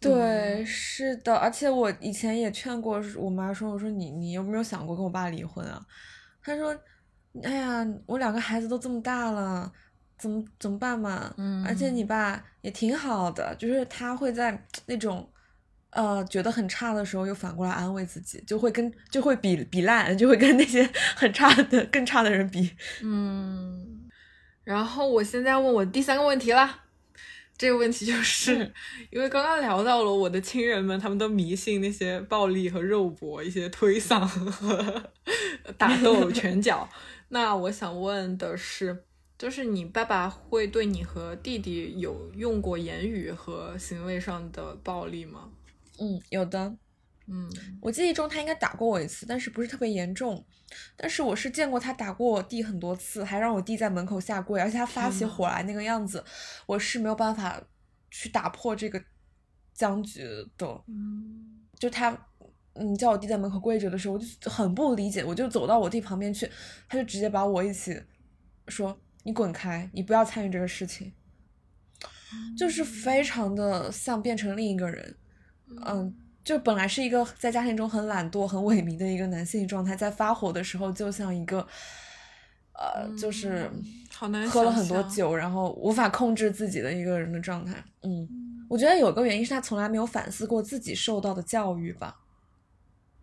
[0.00, 5.84] 对，是的，而且我以前也劝过我妈说，我说你你有没有想过跟我爸离婚啊？
[6.42, 6.76] 她说，
[7.42, 9.70] 哎呀，我两个孩子都这么大了，
[10.18, 11.32] 怎么怎么办嘛？
[11.36, 15.28] 嗯而且你爸也挺好的，就是他会在那种。
[15.92, 22.70] 呃，觉得很差的时候，又反过来安慰自己，就会跟就会比比烂，就会跟那些 很差的、更差的人比。
[23.02, 24.10] 嗯，
[24.64, 26.80] 然后我现在问我第三个问题啦。
[27.58, 28.72] 这个问题就是、嗯
[29.10, 35.10] 因为刚刚聊到了我的亲人们，他们都迷信那些暴力和肉搏，一些推搡和
[35.78, 36.88] 打斗、 拳脚。
[37.28, 39.04] 那我想问的是，
[39.38, 45.50] 就是你爸爸会对你和弟弟有用过言语和行为上的暴力吗？
[46.02, 46.76] 嗯，有的。
[47.28, 47.48] 嗯
[47.80, 50.44] 我记忆中他应该打过我一次，但是不是特别严重。
[50.96, 56.22] 但是我是见过他打过我弟很多次，还让我弟在门口下跪，而且他发起火来那个样子，
[56.66, 57.62] 我是没有办法
[58.10, 59.00] 去打破这个
[59.72, 60.24] 僵局
[60.58, 60.84] 的。
[60.88, 62.10] 嗯就他，
[62.74, 66.50] 嗯，叫我弟在门口跪着的时候，我就很不理解，我就走到我弟旁边去，
[66.88, 68.02] 他就直接把我一起
[68.66, 71.12] 说：“你滚开，你不要参与这个事情。”
[72.58, 75.16] 就是非常的像变成另一个人。
[75.86, 76.14] 嗯，
[76.44, 81.66] 就本来是一个在家庭中很懒惰、很萎靡的一个男性状态，在发火的时候就像一个，
[82.72, 87.82] 呃，就是嗯好难喝了很多酒，然后无法控制自己的一个人的状态。
[88.02, 88.28] 嗯，
[88.68, 92.16] 我觉得有个原因是他从来没有反思过自己受到的教育吧。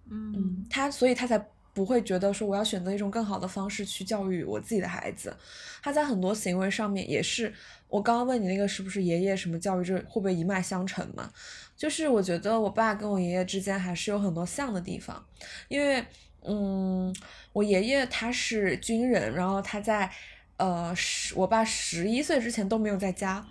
[0.10, 1.38] 嗯嗯，他所以他才
[1.80, 5.34] 不会觉得说我要选择一种更好的方式去教育我自己的孩子。
[5.82, 7.54] 他在很多行为上面也是，
[7.88, 11.32] 我刚刚问你那个是不是爷爷什么教育，这会不会一脉相承嘛？
[11.78, 15.26] 就是我觉得我爸跟我爷爷之间还是有很多像的地方，
[15.70, 16.04] 因为
[16.44, 17.16] 嗯，
[17.54, 20.12] 我爷爷他是军人，然后他在
[20.58, 23.46] 呃十我爸十一岁之前都没有在家。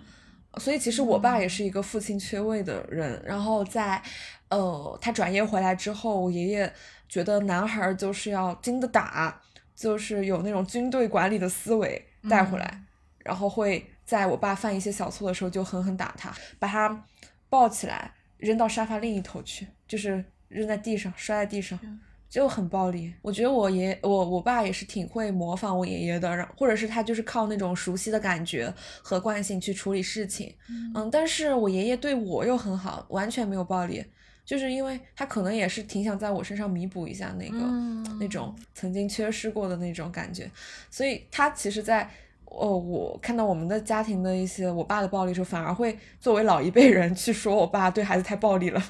[0.59, 4.01] 所以其实我爸也是一个父亲缺位的人，然后在，
[4.49, 6.71] 呃，他转业回来之后，我爷爷
[7.07, 9.41] 觉得男孩儿就是要经得打，
[9.75, 12.83] 就是有那种军队管理的思维带回来，
[13.19, 17.05] 然后会在我爸犯一些小错的时候就狠狠打他，把他
[17.49, 21.79] 抱起来扔到沙发另一头去，就是扔在地上，摔在地上。
[22.29, 28.71] 就很暴力，我觉得我爷我我爸也是挺会模仿我爷爷的，然或者是他就是靠那种熟悉的感觉
[29.01, 30.53] 和惯性去处理事情，
[30.93, 34.05] 嗯，但是我爷爷对我又很好，完全没有暴力，
[34.45, 37.57] 就是因为他可能也是挺想在我身上弥补一下那个、
[38.19, 40.49] 那种曾经缺失过的那种感觉，
[40.91, 42.07] 所以他其实在，
[42.51, 48.83] 哦，我看到我们的家庭的一些我爸的暴力时候，反而会作为老一辈人去说我爸对孩子太暴力了，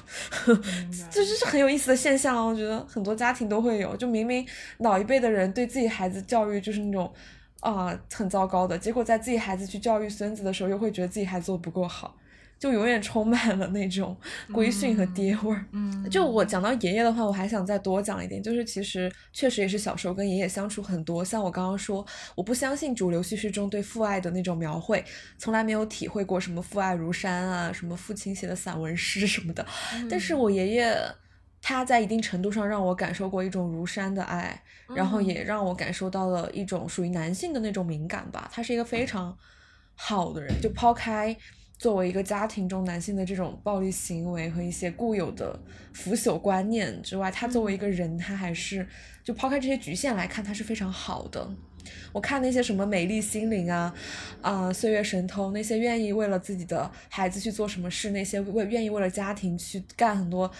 [1.10, 2.48] 这就是很有意思的现象哦。
[2.48, 4.44] 我觉得很多家庭都会有，就明明
[4.78, 7.12] 老一辈的人对自己孩子教育就是那种
[7.60, 12.16] 啊、很糟糕的，结果在自己孩子去教育孙子的时候，又会觉得自己孩子做的不够好。
[12.60, 14.14] 就永远充满了那种
[14.52, 15.64] 规训和爹味儿。
[15.72, 21.24] 嗯，就我讲到爷爷的话，我还想再多讲一点，就是其实确实也是小时候跟爷爷相处很多。
[21.24, 25.02] 像我刚刚说，我不相信主流叙事中对父爱的那种描绘，
[25.38, 29.66] 从来没有体会过什么父爱如山啊，什么父亲写的散文诗什么的。
[30.10, 30.94] 但是我爷爷
[31.62, 34.62] 他在一定程度上让我感受过一种如山的爱，
[34.94, 38.50] 然后也让我感受到了一种属于男性的那种敏感吧。
[38.52, 39.34] 他是一个非常
[39.94, 41.34] 好的人，就抛开。
[41.80, 45.58] 作为一个家庭中男性的这种暴力行为和一些固有的
[45.94, 48.86] 腐朽观念之外，他作为一个人，他还是
[49.24, 51.50] 就抛开这些局限来看，他是非常好的。
[52.12, 53.94] 我看那些什么美丽心灵啊，
[54.40, 60.50] 啊、岁月神偷那些愿意为了自己的孩子去做什么事，那些为愿意为了家庭去干很多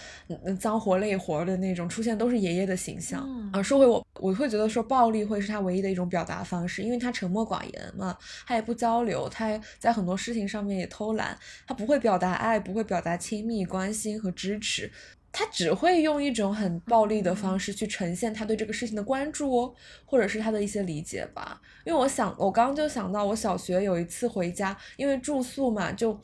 [0.59, 3.25] 脏活累活的那种出现，都是爷爷的形象。
[3.27, 14.91] 嗯啊，说回我，我会觉得说暴力会是他唯一的一种表达方式，因为他沉默寡言嘛，他也不交流，他也在很多事情上面也偷懒，他不会表达爱，不会表达亲密关心和支持。
[15.31, 19.73] 他只会用一种很暴力的方式去呈现他对这个事情的关注哦，
[20.05, 21.61] 或者是他的一些理解吧。
[21.85, 26.19] 因为我想，我刚刚就想到，我小学有一次回家，因为住宿嘛，就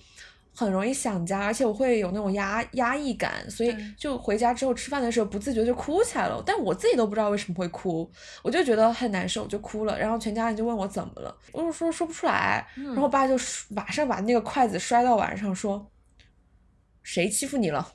[0.54, 6.44] 很容易想家，而且我会有那种压压抑感，所以就回家之后吃饭的时候不自觉就哭起来了。
[6.46, 8.10] 但我自己都不知道为什么会哭，
[8.44, 9.98] 我就觉得很难受，就哭了。
[9.98, 12.68] 然后全家人就问我怎么了，我就说说不出来。
[12.76, 13.36] 然后我爸就
[13.70, 15.90] 马上把那个筷子摔到碗上，说
[17.04, 17.94] ：“谁欺负你了？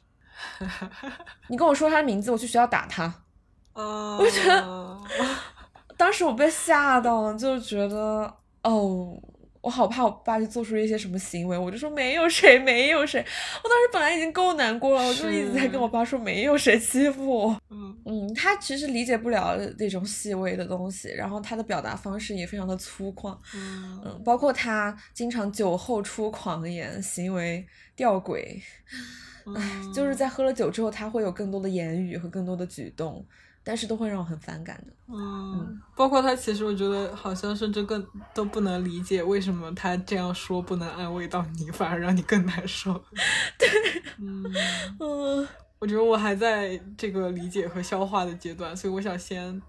[1.49, 3.05] 你跟我说他的名字，我去学校打他。”
[3.73, 4.99] 啊，我觉得
[5.97, 8.31] 当时我被吓到了，就觉得
[8.63, 9.19] 哦，
[9.63, 13.25] 我好怕我爸就做出一些什么行为，我就说没有谁，没有谁。
[13.63, 17.57] 我当时本来已经够难过了，我就一直在跟我爸说没有谁欺负我。
[17.71, 23.35] 嗯嗯，他其实理解不了那种细微的东西，然后他的表达方式也非常的粗犷。
[23.55, 27.65] 嗯嗯，包括他经常酒后出狂言，行为
[27.95, 28.61] 吊诡，
[29.47, 33.25] 嗯 就是在喝了酒之后，他会有更多的言语和更多的举动，
[33.65, 34.93] 但是都会让我很反感的。
[35.15, 42.93] 嗯，包括他，其实我觉得好像甚至更都不能理解为什么他这样说不能安慰到你，反而让你更难受。
[43.59, 43.69] 对，
[44.19, 44.43] 嗯，
[45.01, 49.61] 嗯我觉得我还在这个理解和消化的阶段，所以我想先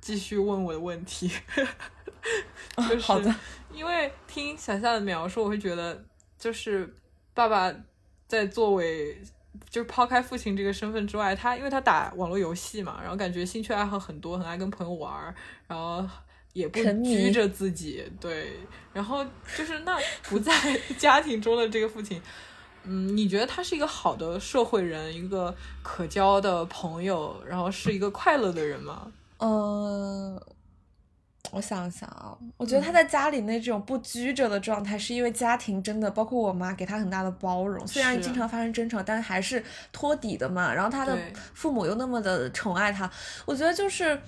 [0.00, 1.30] 继续问我的问题。
[2.76, 3.34] 就是好的，
[3.72, 6.04] 因为听小夏的描述，我会觉得
[6.38, 6.94] 就是
[7.32, 7.74] 爸爸
[8.28, 9.20] 在作为
[9.68, 15.34] 就是抛开父亲这个身份之外，他因为他打网络游戏嘛，然后感觉兴趣爱好很多，很爱跟朋友玩儿，
[15.66, 16.06] 然后
[16.52, 18.52] 也不拘着自己，对，
[18.92, 19.24] 然后
[19.56, 20.52] 就是那不在
[20.96, 22.22] 家庭中的这个父亲。
[22.84, 29.12] 嗯，你觉得他是一个好的社会人，一个可交的朋友，然后是一个快乐的人吗？
[29.38, 30.40] 嗯，
[31.50, 40.74] 我想想啊，我觉得他在家里那种不拘着的状态，是因为家庭真的，包括我妈给他很大的包容，虽然经常发生争吵，但还是托底的嘛。
[40.74, 41.18] 然后他的
[41.54, 43.10] 父母又那么的宠爱他，
[43.46, 44.20] 我觉得就是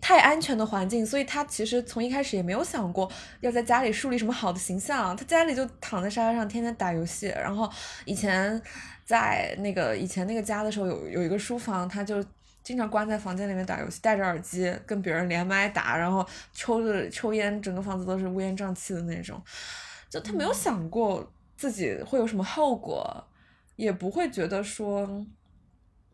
[0.00, 3.08] 太安全的环境，所以他其实从一开始也没有想过
[3.40, 5.16] 要在家里树立什么好的形象。
[5.16, 7.28] 他家里就躺在沙发上，天天打游戏。
[7.28, 7.70] 然后
[8.04, 8.60] 以前
[9.04, 12.24] 在那个以前那个家的时候，有有一个书房，他就
[12.66, 19.40] 经常关在房间里面打游戏，戴着耳机跟别人连麦打，然后抽着抽烟，整个房子都是乌烟瘴气的那种。
[20.10, 23.24] 就他没有想过自己会有什么后果，
[23.76, 25.06] 也不会觉得说。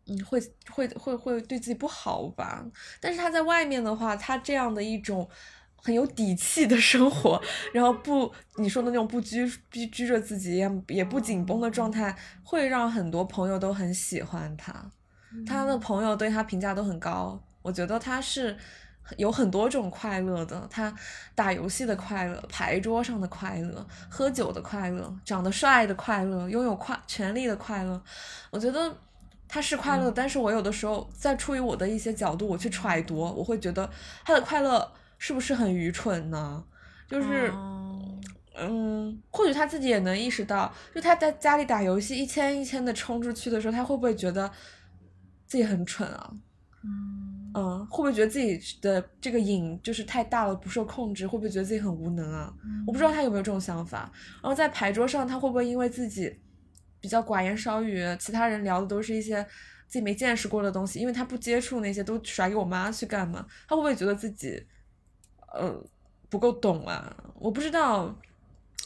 [0.05, 0.39] 嗯，会
[0.69, 2.63] 会会会对自己不好吧？
[3.01, 5.27] 但是他在外面的话，他这样的一种
[5.77, 7.41] 很有底气的生活，
[7.73, 14.91] 然后不你说的那种不拘拘拘着自己，也也不紧绷的状态，会让很多朋友都很喜欢他。
[15.47, 17.41] 他的朋友对他评价都很高。
[17.63, 18.57] 我觉得他是
[19.17, 20.95] 有很多种快乐的，他
[21.35, 28.03] 打游戏的快乐，牌桌上的快乐，喝酒的快乐，长得帅的快乐，拥有快权力的快乐。
[28.51, 28.93] 我觉得。
[29.55, 33.87] 他是快乐，但是我有的时候在出于我的一些角度，我去揣度，我会觉得
[34.25, 36.65] 他的快乐是不是很愚蠢呢？
[37.07, 37.53] 就是，
[38.57, 44.51] 嗯，或许他自己也能意识到，就他在家里打游戏，一千一千的冲出去的时候，他会不会觉得
[45.53, 46.33] 自己很蠢啊？
[47.55, 51.27] 嗯，会不会觉得自己的这个瘾就是太大了，不受控制？
[51.27, 52.51] 会不会觉得自己很无能啊？
[52.87, 54.11] 我不知道他有没有这种想法。
[54.43, 56.35] 然后在牌桌上，他会不会因为自己？
[56.99, 59.43] 比较寡言少语，其他人聊的都是一些
[59.89, 63.45] 自己没见识过的东西，因为他不接触那些，都甩给我妈去干嘛？
[63.69, 64.65] 他会不会觉得自己，
[65.53, 65.85] 呃，
[66.31, 67.15] 不够懂啊？
[67.35, 68.17] 我不知道，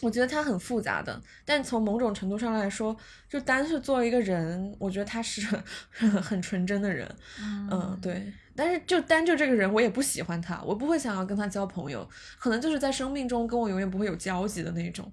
[0.03, 2.95] 我觉得他很复杂的，但从某种程度上来说，
[3.29, 5.41] 就单是作为一个人，我觉得他是
[5.91, 8.33] 很纯真的人，嗯，对。
[8.55, 12.07] 但是就单就这个人，我也不喜欢他，我不会想要跟他交朋友，
[12.39, 15.11] 可能就是在生命中跟我永远不会有交集的那种。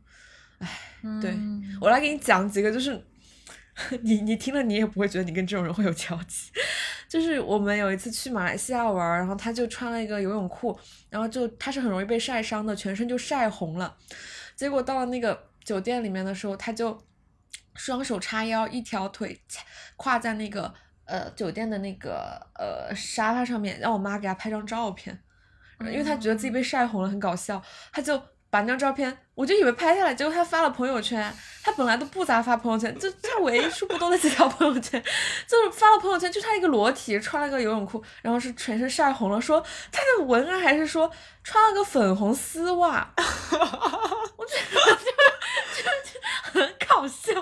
[0.60, 0.70] 唉，
[1.22, 1.38] 对
[1.82, 3.02] 我来给你讲几个，就是
[4.04, 6.52] 你你听了你也不会觉得你跟这种人会有交集。
[7.10, 10.78] 就是我们有一次去马来西亚玩，然后他就穿了一个游泳裤，
[11.10, 13.96] 然后就他是很容易被晒伤的，全身就晒红了。
[14.64, 16.98] 结果到了那个酒店里面的时候，他就
[17.76, 19.38] 双手叉腰，一条腿
[19.98, 25.22] 跨在那个呃酒店的那个呃沙发上面，让我妈给他拍张照片，
[25.82, 27.62] 因为他觉得自己被晒红了，很搞笑，
[27.92, 28.33] 他就。
[28.54, 31.34] 把那张照片，我就以为拍下来，结果他发了朋友圈。
[31.64, 35.02] 他本来都不咋发朋友圈，就他为数不多的几条朋友圈，
[35.48, 39.60] 就是发了朋友圈，就他一个裸体，穿了个游泳裤，然后是全身晒红了，说
[39.92, 41.10] 他的文案还是说
[41.44, 44.96] 穿了个粉红丝袜， 我觉得
[45.74, 47.34] 就就很搞笑。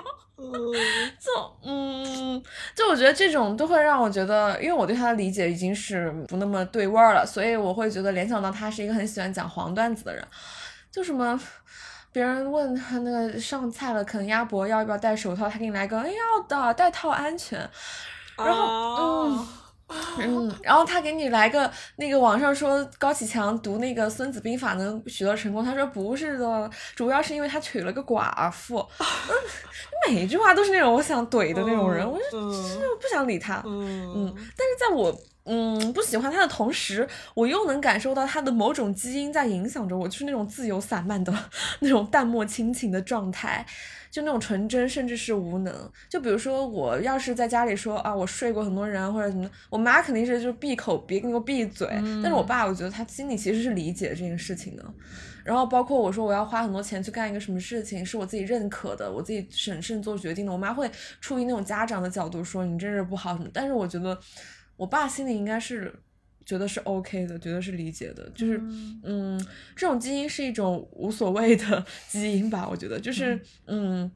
[0.42, 2.42] 就嗯，
[2.74, 10.26] 就我觉得这种都会让我觉得，因为我对他的理解已经是不那么对味儿了，所以我会觉得联想到他是一个很喜欢讲黄段子的人。
[10.92, 11.40] 就什么，
[12.12, 17.58] 别人问他那个上菜了啃鸭脖要不要戴手套，他给你来个哎要的戴套安全，
[18.36, 19.48] 然后嗯
[20.18, 28.86] 嗯，然后他给你来个那个网上说高启强读那个孙子兵法能取得成功，他说不是的，主要是因为他娶了个寡妇，
[30.06, 32.40] 每一句话都是那种我想怼的那种人，我就
[33.00, 35.10] 不想理他，嗯，但是在我。
[35.44, 41.34] 嗯，不喜欢他的同时，我又能感受到他的某种基因在影响着我，就是那种自由散漫的
[41.80, 43.66] 那种淡漠亲情的状态，
[44.08, 45.90] 就那种纯真，甚至是无能。
[46.08, 51.88] 就比如说，我要是在家里说啊，我睡过很多人或者什么，我妈肯定是就闭口别给我闭嘴。
[52.22, 54.84] 但是我爸，我觉得他心里其实是理解这件事情的。
[55.42, 60.88] 然后包括我说我要花很多钱去干一个什么事情，是我自己认可的，我自己审慎做决定的，我妈会
[61.20, 63.50] 出于那种家长的角度说你这是不好什么。
[63.52, 64.16] 但是我觉得。
[64.82, 65.94] 我爸心里应该是
[66.44, 68.60] 觉得是 OK 的，觉得是理解的，就是
[69.04, 69.38] 嗯，
[69.76, 74.10] 这种基因是一种无所谓的 基因吧，我觉得就是嗯，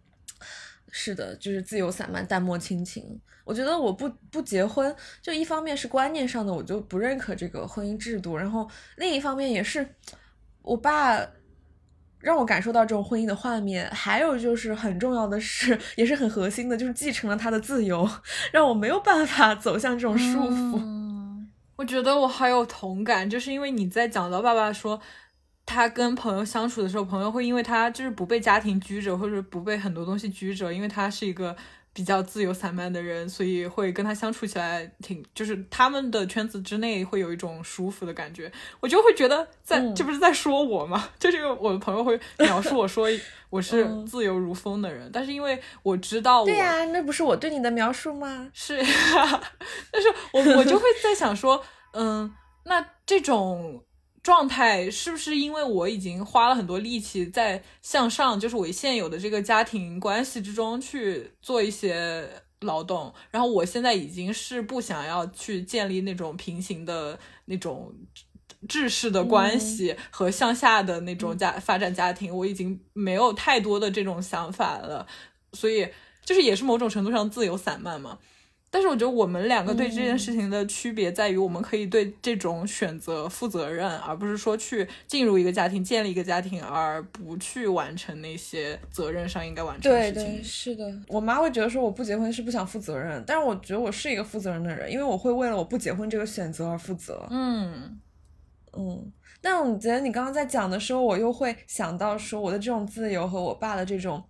[0.90, 3.20] 是的，就是自由散漫、淡漠亲情。
[3.44, 4.92] 我觉得我不不结婚，
[5.22, 9.88] 就一方面是观念上的，我就不认可这个婚姻制度，然后另一方面也是
[10.62, 11.24] 我爸。
[12.18, 18.08] 让我感受到这种婚姻的画面，还有就是很重要的是，也是很核心的，就是继承了他的自由，
[18.52, 20.82] 让我没有办法走向这种束缚。
[21.76, 25.00] 我觉得我好有同感，就是因为你在讲到爸爸说
[25.64, 31.56] 他跟朋友相处的时候，朋友会因为他就是不被家庭拘着，或者不被很多东西拘着，因为他是一个。
[31.96, 38.52] 比较自由散漫的人，所以会跟他相处起来挺，就是他们的圈子之内会有一种舒服的感觉。
[38.80, 41.08] 我就会觉得在这不是在说我吗？
[41.18, 43.08] 就是我的朋友会描述我说
[43.48, 48.46] 我是自由如风的人，但是因为我知道，对呀，那不是我对你的描述吗？
[48.52, 48.76] 是，
[49.90, 52.30] 但是我我就会在想说，嗯，
[52.64, 53.82] 那这种。
[54.26, 62.28] 状态是不是因为我已经花了很多力气在向上，就是我现有的这个家庭关系之中去做一些
[62.62, 67.94] 劳动，然后我现在已经是不想要去建立那种平行的那种
[68.68, 75.06] 制式的关系和向下的那种家发展家庭，我已经没有太多的这种想法了，
[75.52, 75.88] 所以
[76.24, 78.18] 就是也是某种程度上自由散漫嘛。
[78.70, 90.24] 但是我觉得我们两个对这件事情的区别在于，我们可以对这种选择负责任，而不是说去进入一个家庭、建立一个家庭，而不去完成那些责任上应该完成的事情。
[90.24, 90.92] 对，是的。
[91.08, 97.26] 我妈会觉得说我不结婚是不想负责任，但是我觉得我是一个负责任的人，因为我会为了我不结婚这个选择而负责。
[97.30, 97.98] 嗯
[98.76, 104.22] 嗯，但我觉得你刚刚在讲的时候，我又会想到说我的这种自由和我爸的这种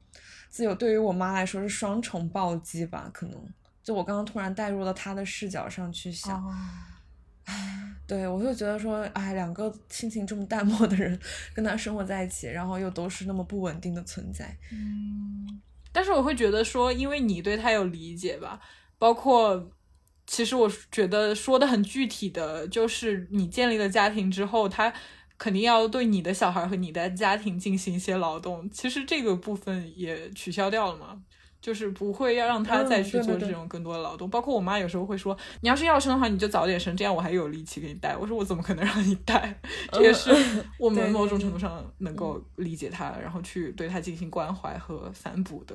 [0.51, 3.11] 自由，对于我妈来说是双重暴击吧？
[3.13, 3.37] 可能
[3.87, 6.53] 就我刚刚突然带入到他的视角上去想，哦
[8.09, 11.17] 对我就觉得说，哎，两个心情这么淡漠的人
[11.55, 14.57] 跟他生活在一起，然后又都是那么不稳定的存在。
[14.73, 18.61] 嗯，但是我会觉得说，因为你对他有理解吧，
[18.99, 19.71] 包括
[20.27, 24.93] 其实我觉得说的很具体的，就是你建立了家庭之后，他
[25.39, 28.69] 肯定要对你的小孩和你的家庭进行一些劳动。
[28.71, 31.23] 其实这个部分也取消掉了嘛。
[31.67, 38.17] 就是不会要让他嗯再去做这种更多的劳动，包括我妈有时候会说，你要是要生的话，你就早点生，这样我还有力气给你带。
[38.17, 39.53] 我说我怎么可能让你带？
[39.91, 40.31] 这也是
[40.79, 45.75] 我们某种程度上能够理解他，然后去对他进行关怀和反哺的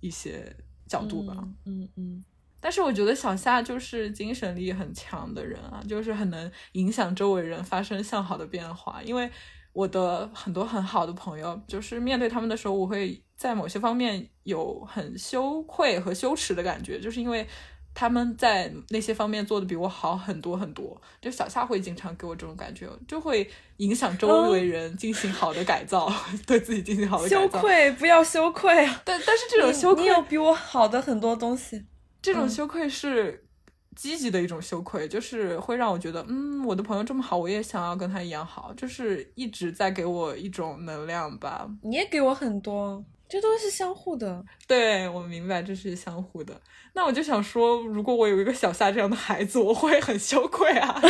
[0.00, 0.50] 一些
[0.86, 1.34] 角度吧。
[1.66, 2.24] 嗯嗯嗯，
[2.58, 9.02] 但是我觉得小夏就是精神力很强的人啊，就是很能影响周围人发生向好的变化。
[9.02, 9.30] 因为
[9.74, 17.46] 我的很多很好的朋友，就是面对他们的时候，我会在某些方面有很羞愧和羞耻的感觉，就是因为
[17.94, 21.00] 他们在那些方面做的比我好很多很多。
[21.20, 23.48] 就小夏会经常给我这种感觉，就会
[23.78, 26.10] 影响周围人进行好的改造，
[26.46, 27.42] 对自己进行好的改造。
[27.42, 29.00] 羞愧，不要羞愧啊！
[29.04, 31.76] 但但是这种羞愧你有比我好的很多东西。
[31.76, 31.86] 嗯
[32.22, 33.46] 这种羞愧是
[33.94, 41.70] 积极的一种羞愧，就是会让我觉得，嗯，我的朋友这么好，我也想要跟他一样好，就是一直在给我一种能量吧。
[41.84, 44.44] 你也给我很多，这都是相互的。
[44.66, 46.60] 对我明白，这是相互的。
[46.94, 51.00] 那我就想说，如果我有一个小夏这样的孩子，我会很羞愧啊。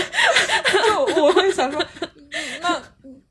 [0.72, 1.84] 就我会想说，
[2.60, 2.82] 那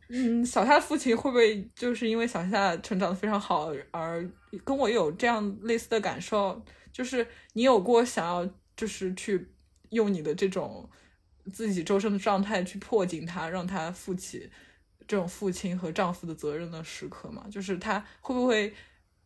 [0.09, 4.29] 嗯，小夏的父亲会不会就是因为小夏成长的非常好，而
[4.63, 6.63] 跟我有这样类似的感受？
[6.93, 8.47] 就是你有过想要
[8.77, 9.49] 就是去
[9.89, 10.89] 用你的这种
[11.51, 14.49] 自己周身的状态去迫近他，让他负起
[15.07, 17.45] 这种父亲和丈夫的责任的时刻嘛？
[17.52, 18.73] 就是他会不会？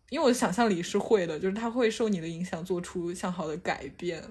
[0.09, 4.23] 因为我想象里是会的，就是他会受你的影响做出向好的改变。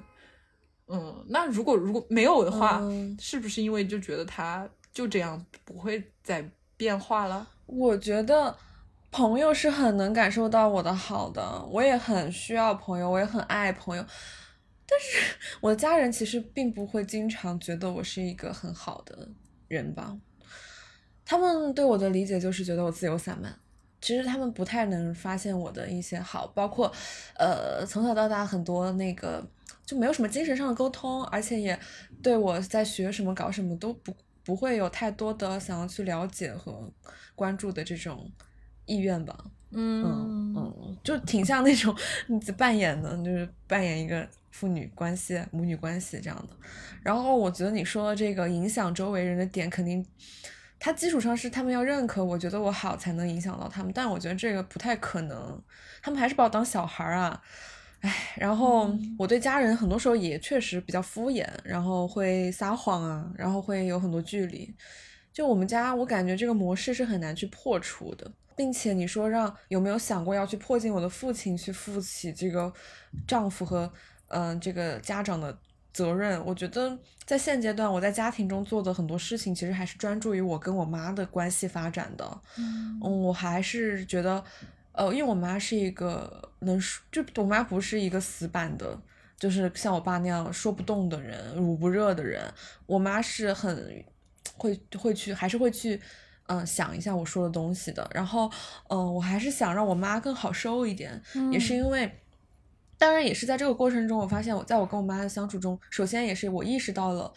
[0.88, 7.46] 嗯，那如果如果没有的话，嗯是不是因为就觉得他就这样不会再变化了？
[7.66, 8.56] 我觉得
[9.12, 14.04] 朋友是很能感受到我的好的，我也很需要朋友，我也很爱朋友。
[14.84, 19.28] 但是 我的家人其实并不会经常觉得我是一个很好的
[19.68, 20.16] 人吧，
[21.28, 23.54] 他们对我的理解就是觉得我自由散漫。
[24.00, 26.90] 其实他们不太能发现我的一些好，包括，
[27.36, 29.46] 呃，从小到大很多那个
[29.84, 31.78] 就没有什么精神上的沟通，而且也
[32.22, 36.90] 对我在学什么、搞什么都不不会有太多的想要去了解和
[37.34, 38.30] 关注的这种
[38.86, 39.36] 意愿吧。
[39.72, 41.94] 嗯嗯，就挺像那种
[42.28, 46.56] 你扮演的，就是扮演一个父女关系、母女关系这样的。
[47.02, 50.02] 然后我觉得你说的这个影响周围人的点，肯定
[50.78, 55.60] 它基础上是他们要认可，我觉得我好才能影响到他们，但我觉得这个不太可能，
[56.00, 57.42] 他们还是把我当小孩儿啊。
[58.00, 58.88] 唉，然后
[59.18, 64.72] 我对家人很多时候也确实比较敷衍，然后会撒谎啊，然后会有很多距离。
[65.32, 72.72] 就我们家，我感觉这个模式是很难去破除的，并且你说让有没有想过要去迫近我的父亲去负起这个
[73.26, 73.92] 丈夫和
[74.28, 75.58] 嗯、呃这个家长的
[75.98, 76.44] 责任？
[76.46, 82.40] 我觉得在现阶段，我在家庭中做的很多事情，其实还是专注于我跟我妈的关系发展的。
[82.56, 84.44] 嗯，我还是觉得，
[84.92, 88.96] 呃，因为我妈是一个能说，就我妈不是一个死板的。
[89.36, 92.42] 就是像我爸那样说不动的人，捂不热的人。
[92.86, 94.04] 我妈是很
[94.56, 96.00] 会会去，还是会去，
[96.46, 98.04] 嗯、想一下我说的东西的。
[98.12, 98.50] 然后，
[98.88, 101.22] 嗯、我还是想让我妈更好受一点，
[101.52, 102.20] 也是因为，
[102.98, 107.32] 当然也是在这个过程中，我发现我在我跟我妈的相处中，首先也是我意识到了。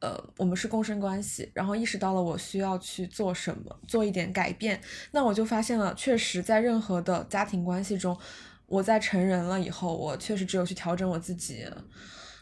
[0.00, 4.80] 呃，我们是共生关系，然后意识到了我需要去做什么，做一点改变。
[5.12, 8.18] 那我就发现了，确实在任何的家庭关系中，
[8.66, 11.64] 我在成人了以后，我确实只有去调整我自己。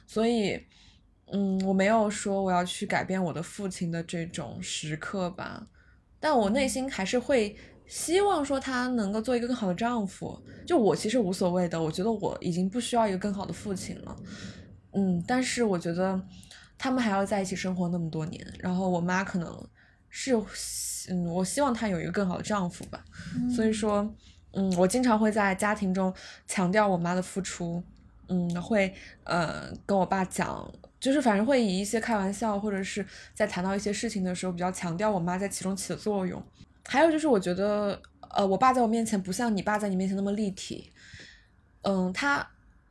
[0.06, 0.58] 所以，
[1.30, 5.66] 嗯，我没有说我要去改变我的父亲的这种时刻吧，
[6.18, 7.54] 但我内心还是会
[7.90, 10.40] 希望说他能够做一个更好的丈夫。
[10.64, 14.16] 就我其实无所谓的，我觉得我已经不需要一个更好的父亲了。
[14.92, 16.20] 嗯，但是我觉得
[16.78, 19.68] 他们还要在一起生活那么多年，然后我妈可能
[20.08, 20.32] 是，
[21.08, 23.04] 嗯，我希望她有一个更好的丈夫吧。
[23.54, 24.08] 所以说，
[24.52, 26.14] 嗯，我经常会在家庭中
[26.46, 27.82] 强调我妈的付出，
[28.28, 28.94] 嗯，会
[29.24, 33.04] 呃跟我爸讲，就是反正会以一些开玩笑，或者是
[33.34, 36.40] 在谈到一些事情的时候，比较强调我妈在其中起的作用。
[36.90, 38.00] 还有就是，我觉得，
[38.34, 40.90] 呃，我爸在我面前不像你爸在你面前那么立体，
[41.82, 42.44] 嗯，他。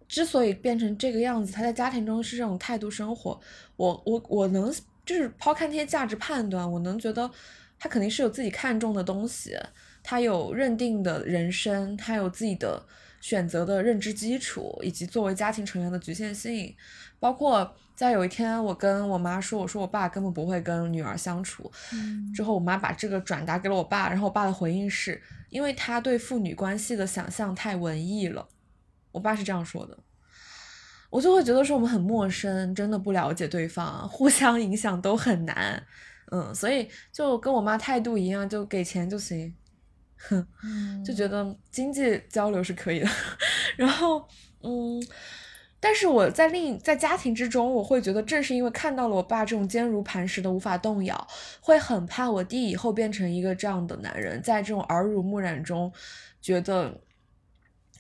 [0.07, 3.39] 之所以变成这个样子，他在家庭中是这种态度生活，
[3.75, 4.73] 我我我能
[5.05, 7.29] 就是抛开那些价值判断，我能觉得
[7.77, 9.55] 他肯定是有自己看重的东西，
[10.01, 12.83] 他有认定的人生，他有自己的
[13.21, 16.75] 选择的认知基础，以及作为家庭成员的局限性。
[17.19, 21.69] 包括在有一天，我跟我妈说，我说我爸根本不会跟女儿相处，
[22.33, 28.47] 之后我妈把这个转达给了我爸，然后我爸的回应是因为他对父女关系的想象太文艺了。
[29.11, 29.97] 我爸是这样说的，
[31.09, 35.85] 我就会觉得说我们很陌生，真的不了解对方，互相影响都很难，
[36.31, 39.53] 嗯，所以就跟我妈态度一样，就给钱就行，
[40.15, 40.47] 哼，
[41.03, 43.09] 就觉得经济交流是可以的，
[43.75, 44.25] 然后，
[44.61, 45.05] 嗯，
[45.79, 51.27] 但是我在另在家庭之中，我会觉得正是因为看到了我爸这种坚如磐石的无法动摇，
[51.61, 55.91] 会很怕我弟以后变成一个这样的男人，在这种耳濡目染中，
[56.41, 56.99] 觉得。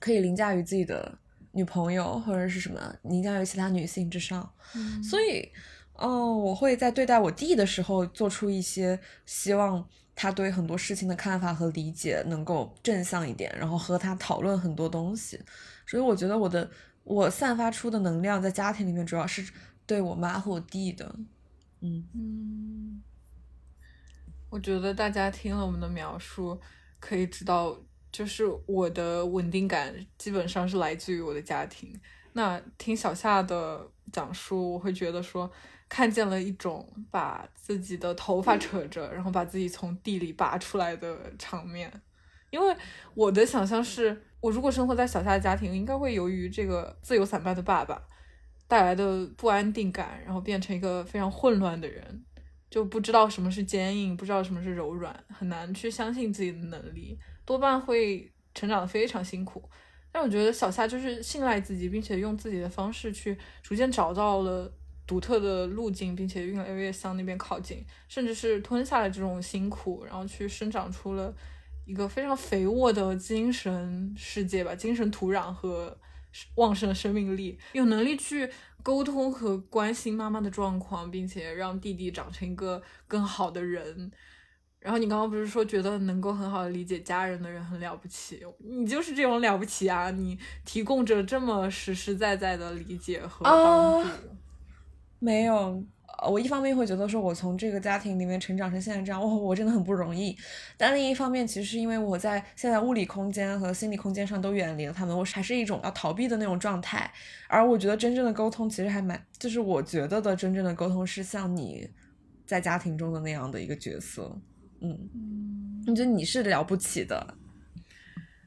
[0.01, 1.13] 可以凌驾于自己的
[1.51, 4.49] 女朋友或者是什么凌驾于其他女性之上，
[5.03, 5.45] 所以，
[5.97, 9.85] 嗯，我会在对待我弟的时候做出一些希望
[10.15, 15.37] 他对很多事情的看法和理解能够正向一点，然后和他讨论很多东西。
[15.85, 16.71] 所以我觉得我的
[17.09, 19.51] 我散发出的能量在家庭里面主要是
[19.85, 21.15] 对我妈和我弟的，
[21.81, 23.01] 嗯嗯，
[24.49, 26.59] 我觉得大家听了我们的描述
[26.99, 27.77] 可以知道。
[28.11, 31.93] 就是我的稳定感基本上是来自于我的家庭。
[32.33, 35.47] 那听小夏的讲述，我会觉得说
[35.87, 42.01] 看见了一种把自己的头发扯着，然后把自己从地里拔出来的场面。
[42.49, 42.75] 因为
[43.13, 48.01] 我的想象是，我如果生活在小夏的家庭，应该会由于这个自由散漫的爸爸
[48.67, 52.23] 带来的不安定感，然后变成一个非常混乱的人，
[52.69, 57.19] 就不知道什么是坚硬，不知道什么是柔软，很难去相信自己的能力。
[57.45, 59.67] 多半会成长的非常辛苦，
[60.11, 64.71] 但我觉得小夏就是信赖自己，并且用自己的方式去逐渐找到了
[65.07, 71.33] 独特的路径，并且越来越向那边靠近，甚至是吞下了这种辛苦，然后去生长出了
[71.89, 75.97] 一个非常肥沃的精神世界吧，精神土壤和
[76.53, 78.47] 旺盛的生命力，有能力去
[78.83, 84.11] 沟通和关心妈妈的状况，并且让弟弟长成一个更好的人。
[84.79, 88.45] 然后你刚刚不是说觉得能够很好的理解家人的人很了不起？
[88.59, 90.11] 你就是这种了不起啊！
[90.11, 94.09] 你提供着这么实实在在的理解和帮助。
[95.17, 95.83] 没有，
[96.27, 100.35] 我一方面会觉得说，我从这个家庭里面成长成现在这样，我我真的很不容易。
[100.77, 107.11] 但另一方面，其实是因为我在现在物理空间和心理空间上都远离了他们，我还是一种要逃避的那种状态。
[107.47, 111.89] 而我觉得真正的沟通其实还蛮，就是我觉得的真正的沟通是像你
[112.45, 114.35] 在家庭中的那样的一个角色。
[114.81, 114.97] 嗯，
[115.87, 117.35] 我觉得你是了不起的，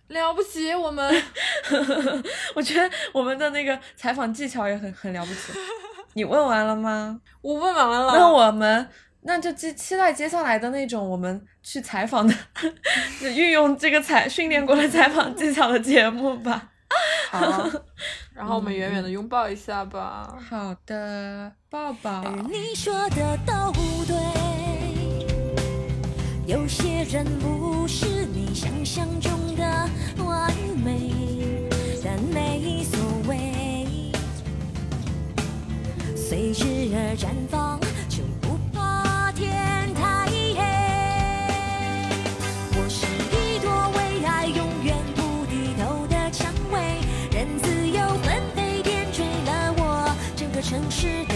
[0.09, 0.75] 了不起。
[0.75, 1.15] 我们，
[2.57, 5.53] 我觉得我们的那个采访技巧也很很了不起。
[6.15, 7.21] 你问完了吗？
[7.41, 8.13] 我问完了。
[8.17, 8.89] 那我们
[9.23, 12.35] 那就期期待接下来的那种我们去采访的，
[13.35, 16.71] 运用这个采训练过的采访技巧的节目吧。
[17.31, 17.71] 好，
[18.35, 20.37] 然后我们远远的拥抱一下吧。
[20.51, 22.23] 好的，抱抱。
[22.51, 23.73] 你说的都
[24.07, 24.17] 对。
[26.45, 29.65] 有些人不是你想象中的
[30.25, 30.53] 完
[30.85, 31.12] 美，
[36.33, 36.65] 随之
[36.95, 37.79] 而绽放，
[38.09, 40.57] 就不怕天太黑。
[42.73, 43.05] 我是
[43.37, 46.97] 一朵为爱永远不低头的蔷薇，
[47.33, 51.32] 任自由纷飞点缀了我整个城市的。